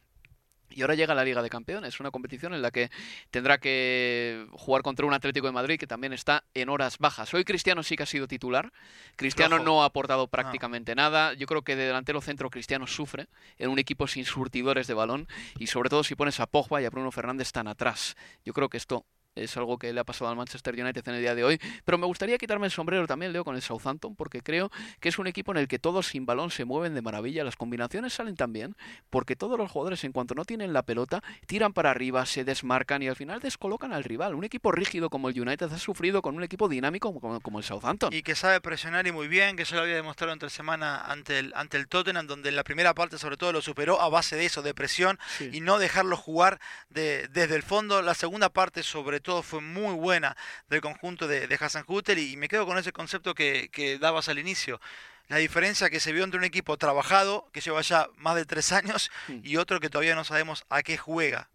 Y 0.72 0.82
ahora 0.82 0.94
llega 0.94 1.16
la 1.16 1.24
Liga 1.24 1.42
de 1.42 1.50
Campeones, 1.50 2.00
una 2.00 2.12
competición 2.12 2.54
en 2.54 2.62
la 2.62 2.70
que 2.70 2.92
tendrá 3.32 3.58
que 3.58 4.46
jugar 4.52 4.84
contra 4.84 5.08
un 5.08 5.14
Atlético 5.16 5.48
de 5.48 5.54
Madrid 5.54 5.80
que 5.80 5.88
también 5.88 6.14
está 6.14 6.44
en 6.54 6.70
horas 6.70 7.00
bajas. 7.00 7.34
Hoy 7.34 7.44
Cristiano 7.44 7.82
sí 7.82 7.96
que 7.96 8.04
ha 8.04 8.06
sido 8.06 8.28
titular. 8.28 8.72
Cristiano 9.16 9.58
no 9.58 9.82
ha 9.82 9.86
aportado 9.86 10.28
prácticamente 10.28 10.94
nada. 10.94 11.34
Yo 11.34 11.48
creo 11.48 11.64
que 11.64 11.76
de 11.76 11.86
delantero 11.86 12.22
centro 12.22 12.52
Cristiano 12.52 12.86
sufre 12.86 13.30
en 13.58 13.72
un 13.72 13.80
equipo 13.80 14.06
sin 14.06 14.26
surtidores 14.26 14.86
de 14.86 14.94
balón 14.94 15.28
y 15.58 15.66
sobre 15.68 15.90
todo 15.90 16.04
si 16.04 16.14
pones 16.14 16.40
a 16.40 16.46
Pogba 16.46 16.84
y 16.84 16.86
a 16.86 16.92
Bruno 16.92 17.12
Fernández 17.12 17.52
tan 17.52 17.68
atrás. 17.68 18.16
Yo 18.46 18.54
creo 18.54 18.70
que 18.70 18.78
esto 18.78 19.08
es 19.44 19.56
algo 19.58 19.78
que 19.78 19.92
le 19.94 20.00
ha 20.00 20.04
pasado 20.04 20.30
al 20.30 20.38
Manchester 20.38 20.74
United 20.80 21.08
en 21.08 21.16
el 21.16 21.22
día 21.22 21.36
de 21.36 21.44
hoy. 21.44 21.60
Pero 21.86 21.98
me 21.98 22.06
gustaría 22.06 22.38
quitarme 22.38 22.66
el 22.68 22.72
sombrero 22.72 23.08
también, 23.08 23.34
Leo, 23.34 23.44
con 23.44 23.56
el 23.56 23.62
Southampton, 23.62 24.16
porque 24.16 24.42
creo 24.42 24.72
que 25.00 25.10
es 25.10 25.20
un 25.20 25.28
equipo 25.28 25.52
en 25.52 25.58
el 25.58 25.68
que 25.68 25.80
todos 25.80 26.08
sin 26.08 26.26
balón 26.26 26.52
se 26.52 26.66
mueven 26.66 26.94
de 26.96 27.02
maravilla, 27.02 27.44
las 27.44 27.56
combinaciones 27.56 28.14
salen 28.14 28.36
tan 28.36 28.54
bien, 28.54 28.76
porque 29.10 29.36
todos 29.36 29.58
los 29.58 29.72
jugadores 29.72 30.04
en 30.04 30.12
cuanto 30.12 30.36
no 30.36 30.46
tienen 30.46 30.74
la 30.74 30.84
pelota, 30.84 31.24
tiran 31.48 31.74
para 31.74 31.92
arriba, 31.92 32.26
se 32.26 32.44
desmarcan 32.44 33.02
y 33.04 33.08
al 33.08 33.16
final 33.16 33.40
descolocan 33.40 33.94
al 33.94 34.04
rival. 34.04 34.36
Un 34.36 34.44
equipo 34.44 34.72
rígido 34.72 35.10
como 35.10 35.30
el 35.30 35.40
United 35.40 35.72
ha 35.72 35.78
sufrido 35.78 36.22
con 36.22 36.36
un 36.36 36.44
equipo 36.44 36.68
dinámico 36.68 37.14
como, 37.14 37.40
como 37.42 37.60
el 37.60 37.64
Southampton. 37.64 38.14
Y 38.14 38.22
que 38.24 38.36
sabe 38.36 38.62
presionar 38.62 39.08
y 39.08 39.12
muy 39.12 39.28
bien, 39.28 39.56
que 39.56 39.64
ya 39.66 39.76
lo 39.76 39.84
había 39.84 39.96
demostrado 39.96 40.34
entre 40.34 40.50
semana 40.50 41.00
ante 41.02 41.40
el, 41.40 41.54
ante 41.56 41.78
el 41.78 41.88
Tottenham, 41.88 42.28
donde 42.28 42.50
en 42.50 42.56
la 42.56 42.64
primera 42.64 42.94
parte 42.94 43.18
sobre 43.18 43.38
todo 43.38 43.52
lo 43.54 43.62
superó 43.62 44.02
a 44.02 44.10
base 44.10 44.36
de 44.36 44.46
eso, 44.46 44.62
de 44.62 44.74
presión 44.74 45.18
Sí. 45.38 45.50
y 45.54 45.62
no 45.62 45.80
dejarlo 45.80 46.18
jugar 46.18 46.60
de- 46.90 47.28
desde 47.30 47.56
el 47.56 47.64
fondo. 47.64 48.02
La 48.02 48.14
segunda 48.14 48.50
parte 48.50 48.84
sobre 48.84 49.20
todo 49.20 49.29
fue 49.44 49.62
muy 49.62 49.94
buena 49.96 50.36
del 50.70 50.82
conjunto 50.82 51.28
de, 51.28 51.48
de 51.48 51.56
Hassan 51.60 51.84
Hutel 51.88 52.20
y 52.20 52.38
me 52.38 52.48
quedo 52.48 52.66
con 52.66 52.78
ese 52.78 52.92
concepto 52.92 53.34
que, 53.36 53.70
que 53.72 53.98
dabas 54.00 54.30
al 54.30 54.40
inicio. 54.40 54.80
La 55.28 55.38
diferencia 55.38 55.90
que 55.92 56.00
se 56.00 56.12
vio 56.12 56.24
entre 56.24 56.40
un 56.40 56.44
equipo 56.44 56.76
trabajado, 56.78 57.50
que 57.54 57.62
lleva 57.62 57.82
ya 57.82 58.08
más 58.18 58.36
de 58.36 58.46
tres 58.46 58.72
años, 58.72 59.12
Mm. 59.28 59.42
y 59.44 59.58
otro 59.58 59.80
que 59.80 59.90
todavía 59.90 60.16
no 60.16 60.24
sabemos 60.24 60.66
a 60.70 60.82
qué 60.82 60.98
juega. 60.98 61.50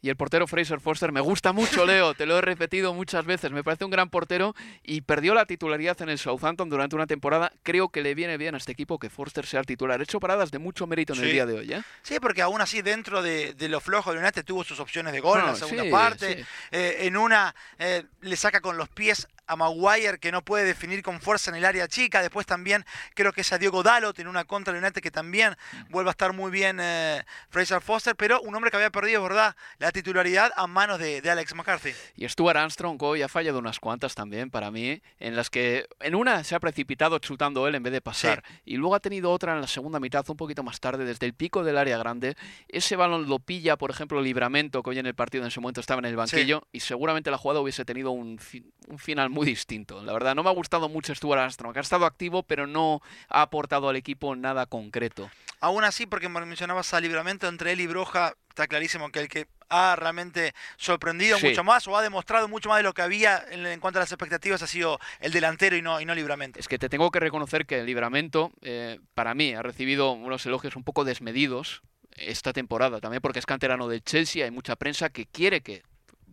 Y 0.00 0.10
el 0.10 0.16
portero 0.16 0.46
Fraser 0.46 0.80
Foster 0.80 1.10
me 1.10 1.20
gusta 1.20 1.52
mucho, 1.52 1.84
Leo, 1.84 2.14
te 2.14 2.24
lo 2.24 2.38
he 2.38 2.40
repetido 2.40 2.94
muchas 2.94 3.24
veces, 3.24 3.50
me 3.50 3.64
parece 3.64 3.84
un 3.84 3.90
gran 3.90 4.10
portero 4.10 4.54
y 4.84 5.00
perdió 5.00 5.34
la 5.34 5.44
titularidad 5.44 6.00
en 6.02 6.08
el 6.08 6.18
Southampton 6.18 6.68
durante 6.68 6.94
una 6.94 7.06
temporada. 7.06 7.52
Creo 7.64 7.88
que 7.88 8.00
le 8.02 8.14
viene 8.14 8.36
bien 8.36 8.54
a 8.54 8.58
este 8.58 8.72
equipo 8.72 8.98
que 8.98 9.10
Foster 9.10 9.44
sea 9.44 9.60
el 9.60 9.66
titular. 9.66 10.00
He 10.00 10.04
hecho 10.04 10.20
paradas 10.20 10.52
de 10.52 10.58
mucho 10.58 10.86
mérito 10.86 11.14
en 11.14 11.24
el 11.24 11.32
día 11.32 11.46
de 11.46 11.58
hoy, 11.58 11.72
¿eh? 11.72 11.82
Sí, 12.02 12.20
porque 12.20 12.42
aún 12.42 12.60
así 12.60 12.80
dentro 12.80 13.22
de, 13.22 13.54
de 13.54 13.68
lo 13.68 13.80
flojo 13.80 14.12
del 14.12 14.22
United 14.22 14.44
tuvo 14.44 14.62
sus 14.62 14.78
opciones 14.78 15.12
de 15.12 15.20
gol 15.20 15.40
en 15.40 15.46
la 15.46 15.54
segunda 15.56 15.82
sí, 15.82 15.90
parte. 15.90 16.36
sí. 16.36 16.44
Eh, 16.70 16.98
en 17.00 17.16
una 17.16 17.54
eh, 17.78 18.04
le 18.20 18.36
saca 18.36 18.60
con 18.60 18.76
los 18.76 18.88
pies 18.88 19.26
a 19.48 19.56
Maguire 19.56 20.18
que 20.18 20.30
no 20.30 20.42
puede 20.44 20.64
definir 20.64 21.02
con 21.02 21.20
fuerza 21.20 21.50
en 21.50 21.56
el 21.56 21.64
área 21.64 21.88
chica. 21.88 22.20
Después 22.20 22.46
también 22.46 22.84
creo 23.14 23.32
que 23.32 23.40
es 23.40 23.52
a 23.52 23.58
Diego 23.58 23.82
Dalot 23.82 24.18
en 24.18 24.28
una 24.28 24.44
contra 24.44 24.72
United 24.72 25.02
que 25.02 25.10
también 25.10 25.56
vuelve 25.88 26.10
a 26.10 26.12
estar 26.12 26.32
muy 26.32 26.50
bien 26.50 26.78
eh, 26.80 27.24
Fraser 27.48 27.80
Foster, 27.80 28.14
pero 28.14 28.40
un 28.42 28.54
hombre 28.54 28.70
que 28.70 28.76
había 28.76 28.90
perdido, 28.90 29.22
¿verdad? 29.22 29.56
La 29.78 29.90
titularidad 29.90 30.52
a 30.56 30.66
manos 30.66 30.98
de, 30.98 31.20
de 31.20 31.30
Alex 31.30 31.54
McCarthy. 31.54 31.92
Y 32.16 32.28
Stuart 32.28 32.56
Armstrong 32.56 33.02
hoy 33.02 33.22
ha 33.22 33.28
fallado 33.28 33.58
unas 33.58 33.80
cuantas 33.80 34.14
también 34.14 34.50
para 34.50 34.70
mí, 34.70 35.00
en 35.18 35.34
las 35.34 35.50
que 35.50 35.88
en 36.00 36.14
una 36.14 36.44
se 36.44 36.54
ha 36.54 36.60
precipitado 36.60 37.18
chutando 37.18 37.66
él 37.66 37.74
en 37.74 37.82
vez 37.82 37.92
de 37.92 38.00
pasar, 38.00 38.44
y 38.64 38.76
luego 38.76 38.94
ha 38.94 39.00
tenido 39.00 39.30
otra 39.32 39.54
en 39.54 39.60
la 39.60 39.66
segunda 39.66 39.98
mitad, 39.98 40.24
un 40.28 40.36
poquito 40.36 40.62
más 40.62 40.80
tarde, 40.80 41.04
desde 41.04 41.26
el 41.26 41.32
pico 41.34 41.64
del 41.64 41.78
área 41.78 41.96
grande. 41.96 42.36
Ese 42.68 42.96
balón 42.96 43.28
lo 43.28 43.38
pilla, 43.38 43.76
por 43.76 43.90
ejemplo, 43.90 44.20
Libramento, 44.20 44.82
que 44.82 44.90
hoy 44.90 44.98
en 44.98 45.06
el 45.06 45.14
partido 45.14 45.44
en 45.44 45.48
ese 45.48 45.60
momento 45.60 45.80
estaba 45.80 46.00
en 46.00 46.04
el 46.06 46.16
banquillo, 46.16 46.66
y 46.72 46.80
seguramente 46.80 47.30
la 47.30 47.38
jugada 47.38 47.60
hubiese 47.60 47.84
tenido 47.84 48.10
un, 48.10 48.38
fi- 48.38 48.64
un 48.88 48.98
final 48.98 49.30
muy 49.30 49.37
distinto. 49.44 50.02
La 50.02 50.12
verdad, 50.12 50.34
no 50.34 50.42
me 50.42 50.50
ha 50.50 50.54
gustado 50.54 50.88
mucho 50.88 51.14
Stuart 51.14 51.40
Armstrong, 51.40 51.76
ha 51.76 51.80
estado 51.80 52.06
activo, 52.06 52.42
pero 52.42 52.66
no 52.66 53.00
ha 53.28 53.42
aportado 53.42 53.88
al 53.88 53.96
equipo 53.96 54.34
nada 54.36 54.66
concreto. 54.66 55.30
Aún 55.60 55.84
así, 55.84 56.06
porque 56.06 56.28
mencionabas 56.28 56.94
a 56.94 57.00
Libramento, 57.00 57.48
entre 57.48 57.72
él 57.72 57.80
y 57.80 57.86
Broja, 57.86 58.34
está 58.48 58.66
clarísimo 58.68 59.10
que 59.10 59.20
el 59.20 59.28
que 59.28 59.46
ha 59.70 59.96
realmente 59.96 60.54
sorprendido 60.76 61.36
Sí. 61.38 61.48
mucho 61.48 61.62
más 61.64 61.86
o 61.88 61.96
ha 61.96 62.02
demostrado 62.02 62.48
mucho 62.48 62.68
más 62.68 62.78
de 62.78 62.84
lo 62.84 62.94
que 62.94 63.02
había 63.02 63.44
en, 63.50 63.66
en 63.66 63.80
cuanto 63.80 63.98
a 63.98 64.00
las 64.02 64.10
expectativas 64.12 64.62
ha 64.62 64.66
sido 64.66 64.98
el 65.20 65.30
delantero 65.32 65.76
y 65.76 65.82
no, 65.82 66.00
y 66.00 66.04
no 66.04 66.14
Libramento. 66.14 66.58
Es 66.58 66.68
que 66.68 66.78
te 66.78 66.88
tengo 66.88 67.10
que 67.10 67.20
reconocer 67.20 67.66
que 67.66 67.80
el 67.80 67.86
Libramento, 67.86 68.50
eh, 68.62 68.98
para 69.14 69.34
mí, 69.34 69.52
ha 69.54 69.62
recibido 69.62 70.12
unos 70.12 70.46
elogios 70.46 70.74
un 70.76 70.84
poco 70.84 71.04
desmedidos 71.04 71.82
esta 72.12 72.52
temporada, 72.52 73.00
también 73.00 73.20
porque 73.20 73.38
es 73.40 73.46
canterano 73.46 73.88
del 73.88 74.02
Chelsea, 74.02 74.44
hay 74.44 74.50
mucha 74.50 74.74
prensa 74.76 75.10
que 75.10 75.26
quiere 75.26 75.60
que 75.60 75.82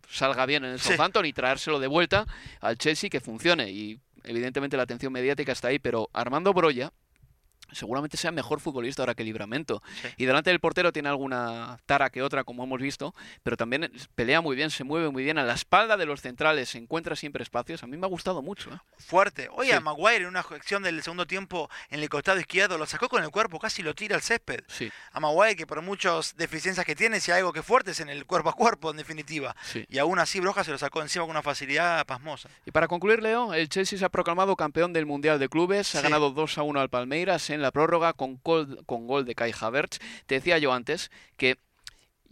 salga 0.08 0.46
bien 0.46 0.64
en 0.64 0.72
el 0.72 0.78
Sí. 0.80 0.88
Southampton 0.88 1.26
y 1.26 1.32
traérselo 1.32 1.78
de 1.80 1.86
vuelta 1.86 2.26
al 2.60 2.76
Chelsea 2.78 3.10
que 3.10 3.20
funcione 3.20 3.70
y 3.70 4.00
evidentemente 4.24 4.76
la 4.76 4.82
atención 4.84 5.12
mediática 5.12 5.52
está 5.52 5.68
ahí, 5.68 5.78
pero 5.78 6.10
Armando 6.12 6.52
Broya 6.52 6.92
seguramente 7.72 8.16
sea 8.16 8.32
mejor 8.32 8.60
futbolista 8.60 9.02
ahora 9.02 9.14
que 9.14 9.24
Libramento. 9.24 9.82
Y 10.16 10.24
delante 10.26 10.50
del 10.50 10.60
portero 10.60 10.92
tiene 10.92 11.08
alguna 11.08 11.78
tara 11.86 12.10
que 12.10 12.22
otra, 12.22 12.44
como 12.44 12.64
hemos 12.64 12.80
visto, 12.80 13.14
pero 13.42 13.56
también 13.56 13.90
pelea 14.14 14.40
muy 14.40 14.56
bien, 14.56 14.70
se 14.70 14.84
mueve 14.84 15.10
muy 15.10 15.24
bien 15.24 15.38
a 15.38 15.44
la 15.44 15.54
espalda 15.54 15.96
de 15.96 16.06
los 16.06 16.20
centrales, 16.20 16.68
se 16.70 16.78
encuentra 16.78 17.16
siempre 17.16 17.42
espacios. 17.42 17.82
A 17.82 17.86
mí 17.86 17.96
me 17.96 18.06
ha 18.06 18.08
gustado 18.08 18.42
mucho. 18.42 18.70
¿eh? 18.72 18.78
Fuerte. 18.98 19.48
Oye, 19.52 19.70
Sí. 19.70 19.76
a 19.76 19.80
Maguire 19.80 20.16
en 20.22 20.26
una 20.26 20.40
acción 20.40 20.82
del 20.82 21.02
segundo 21.02 21.26
tiempo 21.26 21.68
en 21.90 22.00
el 22.00 22.08
costado 22.08 22.38
izquierdo 22.40 22.78
lo 22.78 22.86
sacó 22.86 23.08
con 23.08 23.22
el 23.22 23.30
cuerpo, 23.30 23.58
casi 23.58 23.82
lo 23.82 23.94
tira 23.94 24.16
al 24.16 24.22
césped. 24.22 24.60
Sí. 24.68 24.90
A 25.12 25.20
Maguire 25.20 25.56
que 25.56 25.66
por 25.66 25.82
muchas 25.82 26.36
deficiencias 26.36 26.86
que 26.86 26.94
tiene, 26.94 27.20
si 27.20 27.30
hay 27.32 27.38
algo 27.38 27.52
que 27.52 27.62
fuerte 27.62 27.90
es 27.90 28.00
en 28.00 28.08
el 28.08 28.26
cuerpo 28.26 28.48
a 28.50 28.52
cuerpo, 28.52 28.90
en 28.90 28.96
definitiva. 28.96 29.54
Sí. 29.62 29.84
Y 29.88 29.98
aún 29.98 30.18
así 30.18 30.40
Broja 30.40 30.64
se 30.64 30.70
lo 30.70 30.78
sacó 30.78 31.02
encima 31.02 31.24
con 31.24 31.30
una 31.30 31.42
facilidad 31.42 32.04
pasmosa. 32.06 32.48
Y 32.64 32.70
para 32.70 32.88
concluir, 32.88 33.22
Leo, 33.22 33.52
el 33.54 33.68
Chelsea 33.68 33.98
se 33.98 34.04
ha 34.04 34.08
proclamado 34.08 34.56
campeón 34.56 34.92
del 34.92 35.06
Mundial 35.06 35.38
de 35.38 35.48
Clubes, 35.48 35.94
ha 35.94 35.98
Sí. 35.98 36.02
ganado 36.04 36.30
2 36.30 36.58
a 36.58 36.62
1 36.62 36.80
al 36.80 36.88
Palmeiras 36.88 37.48
en 37.56 37.62
la 37.62 37.72
prórroga 37.72 38.12
con 38.12 38.40
gol, 38.44 38.84
con 38.86 39.06
gol 39.06 39.24
de 39.24 39.34
Kai 39.34 39.52
Havertz. 39.58 39.98
Te 40.26 40.36
decía 40.36 40.58
yo 40.58 40.72
antes 40.72 41.10
que 41.36 41.58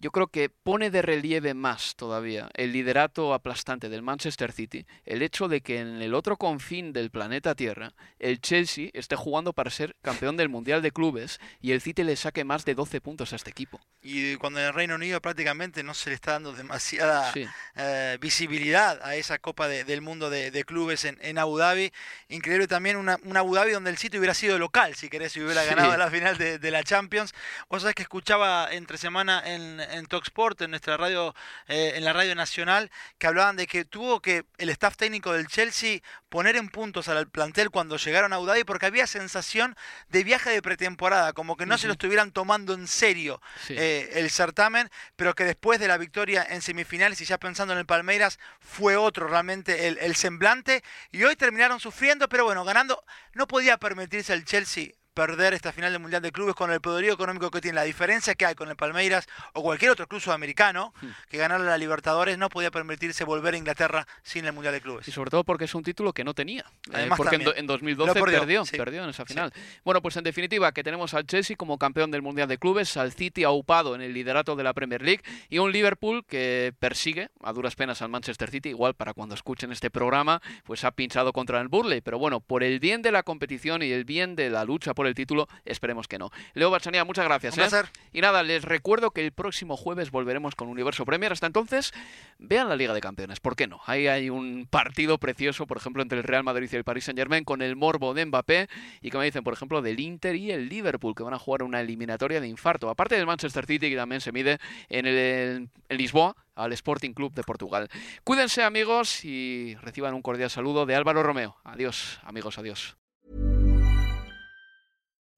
yo 0.04 0.10
creo 0.10 0.26
que 0.26 0.50
pone 0.50 0.90
de 0.90 1.00
relieve 1.00 1.54
más 1.54 1.96
todavía 1.96 2.50
el 2.52 2.72
liderato 2.72 3.32
aplastante 3.32 3.88
del 3.88 4.02
Manchester 4.02 4.52
City 4.52 4.84
el 5.06 5.22
hecho 5.22 5.48
de 5.48 5.62
que 5.62 5.80
en 5.80 6.02
el 6.02 6.12
otro 6.12 6.36
confín 6.36 6.92
del 6.92 7.10
planeta 7.10 7.54
Tierra 7.54 7.94
el 8.18 8.38
Chelsea 8.42 8.90
esté 8.92 9.16
jugando 9.16 9.54
para 9.54 9.70
ser 9.70 9.96
campeón 10.02 10.36
del 10.36 10.50
Mundial 10.50 10.82
de 10.82 10.90
Clubes 10.92 11.40
y 11.62 11.72
el 11.72 11.80
City 11.80 12.04
le 12.04 12.16
saque 12.16 12.44
más 12.44 12.66
de 12.66 12.74
12 12.74 13.00
puntos 13.00 13.32
a 13.32 13.36
este 13.36 13.48
equipo. 13.48 13.80
Y 14.02 14.36
cuando 14.36 14.60
en 14.60 14.66
el 14.66 14.74
Reino 14.74 14.96
Unido 14.96 15.22
prácticamente 15.22 15.82
no 15.82 15.94
se 15.94 16.10
le 16.10 16.16
está 16.16 16.32
dando 16.32 16.52
demasiada 16.52 17.32
Sí. 17.32 17.46
eh, 17.76 18.18
visibilidad 18.20 19.00
a 19.02 19.16
esa 19.16 19.38
Copa 19.38 19.68
de- 19.68 19.84
del 19.84 20.02
Mundo 20.02 20.28
de, 20.28 20.50
de 20.50 20.64
Clubes 20.64 21.06
en, 21.06 21.16
en 21.22 21.38
Abu 21.38 21.56
Dhabi. 21.56 21.90
Increíble 22.28 22.66
también 22.66 22.98
una, 22.98 23.18
una 23.24 23.40
Abu 23.40 23.54
Dhabi 23.54 23.72
donde 23.72 23.88
el 23.88 23.96
City 23.96 24.18
hubiera 24.18 24.34
sido 24.34 24.58
local, 24.58 24.94
si 24.94 25.08
querés, 25.08 25.32
si 25.32 25.40
hubiera 25.40 25.62
Sí. 25.62 25.70
ganado 25.70 25.96
la 25.96 26.10
final 26.10 26.36
de, 26.36 26.58
de 26.58 26.70
la 26.70 26.82
Champions. 26.82 27.32
Vos 27.70 27.80
sabés 27.82 27.94
que 27.94 28.02
escuchaba 28.02 28.68
entre 28.70 28.98
semana 28.98 29.42
en, 29.46 29.80
en 29.94 30.06
Talksport, 30.06 30.60
en 30.62 30.70
nuestra 30.70 30.96
radio, 30.96 31.34
eh, 31.68 31.92
en 31.96 32.04
la 32.04 32.12
radio 32.12 32.34
nacional, 32.34 32.90
que 33.18 33.26
hablaban 33.26 33.56
de 33.56 33.66
que 33.66 33.84
tuvo 33.84 34.20
que 34.20 34.44
el 34.58 34.68
staff 34.70 34.96
técnico 34.96 35.32
del 35.32 35.46
Chelsea 35.46 36.00
poner 36.28 36.56
en 36.56 36.68
puntos 36.68 37.08
al 37.08 37.28
plantel 37.28 37.70
cuando 37.70 37.96
llegaron 37.96 38.32
a 38.32 38.36
Abu 38.36 38.46
Dhabi 38.46 38.64
porque 38.64 38.86
había 38.86 39.06
sensación 39.06 39.76
de 40.08 40.24
viaje 40.24 40.50
de 40.50 40.62
pretemporada, 40.62 41.32
como 41.32 41.56
que 41.56 41.66
no 41.66 41.78
se 41.78 41.86
lo 41.86 41.92
estuvieran 41.92 42.32
tomando 42.32 42.74
en 42.74 42.86
serio 42.88 43.40
Sí. 43.66 43.74
eh, 43.78 44.10
el 44.14 44.30
certamen, 44.30 44.90
pero 45.16 45.34
que 45.34 45.44
después 45.44 45.78
de 45.80 45.88
la 45.88 45.96
victoria 45.98 46.44
en 46.48 46.60
semifinales 46.62 47.20
y 47.20 47.24
ya 47.24 47.38
pensando 47.38 47.72
en 47.72 47.78
el 47.78 47.86
Palmeiras, 47.86 48.38
fue 48.60 48.96
otro 48.96 49.26
realmente 49.28 49.86
el, 49.88 49.98
el 49.98 50.16
semblante. 50.16 50.82
Y 51.12 51.22
hoy 51.24 51.36
terminaron 51.36 51.80
sufriendo, 51.80 52.28
pero 52.28 52.44
bueno, 52.44 52.64
ganando. 52.64 53.04
No 53.32 53.46
podía 53.46 53.78
permitirse 53.78 54.32
el 54.32 54.44
Chelsea 54.44 54.88
perder 55.14 55.54
esta 55.54 55.72
final 55.72 55.92
del 55.92 56.00
Mundial 56.00 56.20
de 56.22 56.32
Clubes 56.32 56.54
con 56.54 56.70
el 56.72 56.80
poderío 56.80 57.14
económico 57.14 57.50
que 57.50 57.60
tiene. 57.60 57.76
La 57.76 57.84
diferencia 57.84 58.34
que 58.34 58.46
hay 58.46 58.54
con 58.54 58.68
el 58.68 58.76
Palmeiras 58.76 59.26
o 59.52 59.62
cualquier 59.62 59.92
otro 59.92 60.06
club 60.06 60.20
sudamericano 60.20 60.92
Hmm. 61.00 61.08
que 61.28 61.38
ganar 61.38 61.60
la 61.60 61.78
Libertadores 61.78 62.36
no 62.38 62.48
podía 62.48 62.70
permitirse 62.70 63.24
volver 63.24 63.54
a 63.54 63.56
Inglaterra 63.56 64.06
sin 64.22 64.44
el 64.44 64.52
Mundial 64.52 64.74
de 64.74 64.80
Clubes. 64.80 65.06
Y 65.08 65.12
sobre 65.12 65.30
todo 65.30 65.44
porque 65.44 65.64
es 65.64 65.74
un 65.74 65.82
título 65.82 66.12
que 66.12 66.24
no 66.24 66.34
tenía. 66.34 66.62
Eh, 66.88 66.92
Además 66.94 67.16
porque 67.16 67.36
en, 67.36 67.42
en 67.56 67.66
2012 67.66 68.08
Lo 68.08 68.14
perdió, 68.24 68.40
perdió, 68.40 68.64
sí. 68.64 68.76
perdió 68.76 69.04
en 69.04 69.10
esa 69.10 69.24
final. 69.24 69.52
Bueno, 69.84 70.02
pues 70.02 70.16
en 70.16 70.24
definitiva 70.24 70.72
que 70.72 70.82
tenemos 70.82 71.14
al 71.14 71.26
Chelsea 71.26 71.56
como 71.56 71.78
campeón 71.78 72.10
del 72.10 72.22
Mundial 72.22 72.48
de 72.48 72.58
Clubes, 72.58 72.96
al 72.96 73.12
City 73.12 73.44
aupado 73.44 73.94
en 73.94 74.00
el 74.02 74.12
liderato 74.12 74.56
de 74.56 74.64
la 74.64 74.72
Premier 74.74 75.02
League 75.02 75.22
y 75.48 75.58
un 75.58 75.72
Liverpool 75.72 76.24
que 76.26 76.72
persigue 76.78 77.30
a 77.42 77.52
duras 77.52 77.76
penas 77.76 78.02
al 78.02 78.08
Manchester 78.08 78.50
City, 78.50 78.70
igual 78.70 78.94
para 78.94 79.12
cuando 79.14 79.34
escuchen 79.34 79.72
este 79.72 79.90
programa, 79.90 80.40
pues 80.64 80.84
ha 80.84 80.90
pinchado 80.90 81.32
contra 81.32 81.60
el 81.60 81.68
Burley, 81.68 82.00
pero 82.00 82.18
bueno, 82.18 82.40
por 82.40 82.62
el 82.64 82.80
bien 82.80 83.02
de 83.02 83.12
la 83.12 83.22
competición 83.22 83.82
y 83.82 83.90
el 83.92 84.04
bien 84.04 84.34
de 84.36 84.50
la 84.50 84.64
lucha 84.64 84.94
por 84.94 85.03
el 85.06 85.14
título, 85.14 85.48
esperemos 85.64 86.08
que 86.08 86.18
no. 86.18 86.30
Leo 86.54 86.70
Bachanía, 86.70 87.04
muchas 87.04 87.24
gracias. 87.24 87.54
Un 87.54 87.60
¿eh? 87.60 87.68
placer. 87.68 87.90
Y 88.12 88.20
nada, 88.20 88.42
les 88.42 88.64
recuerdo 88.64 89.10
que 89.10 89.24
el 89.24 89.32
próximo 89.32 89.76
jueves 89.76 90.10
volveremos 90.10 90.54
con 90.54 90.68
Universo 90.68 91.04
Premier. 91.04 91.32
Hasta 91.32 91.46
entonces, 91.46 91.92
vean 92.38 92.68
la 92.68 92.76
Liga 92.76 92.94
de 92.94 93.00
Campeones. 93.00 93.40
¿Por 93.40 93.56
qué 93.56 93.66
no? 93.66 93.80
Ahí 93.86 94.06
hay 94.06 94.30
un 94.30 94.66
partido 94.70 95.18
precioso, 95.18 95.66
por 95.66 95.76
ejemplo, 95.76 96.02
entre 96.02 96.18
el 96.18 96.24
Real 96.24 96.44
Madrid 96.44 96.68
y 96.72 96.76
el 96.76 96.84
Paris 96.84 97.04
Saint 97.04 97.18
Germain, 97.18 97.44
con 97.44 97.62
el 97.62 97.76
morbo 97.76 98.14
de 98.14 98.26
Mbappé. 98.26 98.68
Y 99.00 99.10
que 99.10 99.18
me 99.18 99.24
dicen, 99.24 99.44
por 99.44 99.52
ejemplo, 99.52 99.82
del 99.82 100.00
Inter 100.00 100.36
y 100.36 100.50
el 100.50 100.68
Liverpool, 100.68 101.14
que 101.14 101.22
van 101.22 101.34
a 101.34 101.38
jugar 101.38 101.62
una 101.62 101.80
eliminatoria 101.80 102.40
de 102.40 102.48
infarto. 102.48 102.88
Aparte 102.88 103.16
del 103.16 103.26
Manchester 103.26 103.66
City, 103.66 103.90
que 103.90 103.96
también 103.96 104.20
se 104.20 104.32
mide 104.32 104.58
en, 104.88 105.06
el, 105.06 105.68
en 105.88 105.96
Lisboa 105.96 106.36
al 106.54 106.72
Sporting 106.72 107.12
Club 107.12 107.34
de 107.34 107.42
Portugal. 107.42 107.88
Cuídense, 108.22 108.62
amigos, 108.62 109.24
y 109.24 109.76
reciban 109.76 110.14
un 110.14 110.22
cordial 110.22 110.50
saludo 110.50 110.86
de 110.86 110.94
Álvaro 110.94 111.22
Romeo. 111.22 111.56
Adiós, 111.64 112.20
amigos, 112.24 112.58
adiós. 112.58 112.96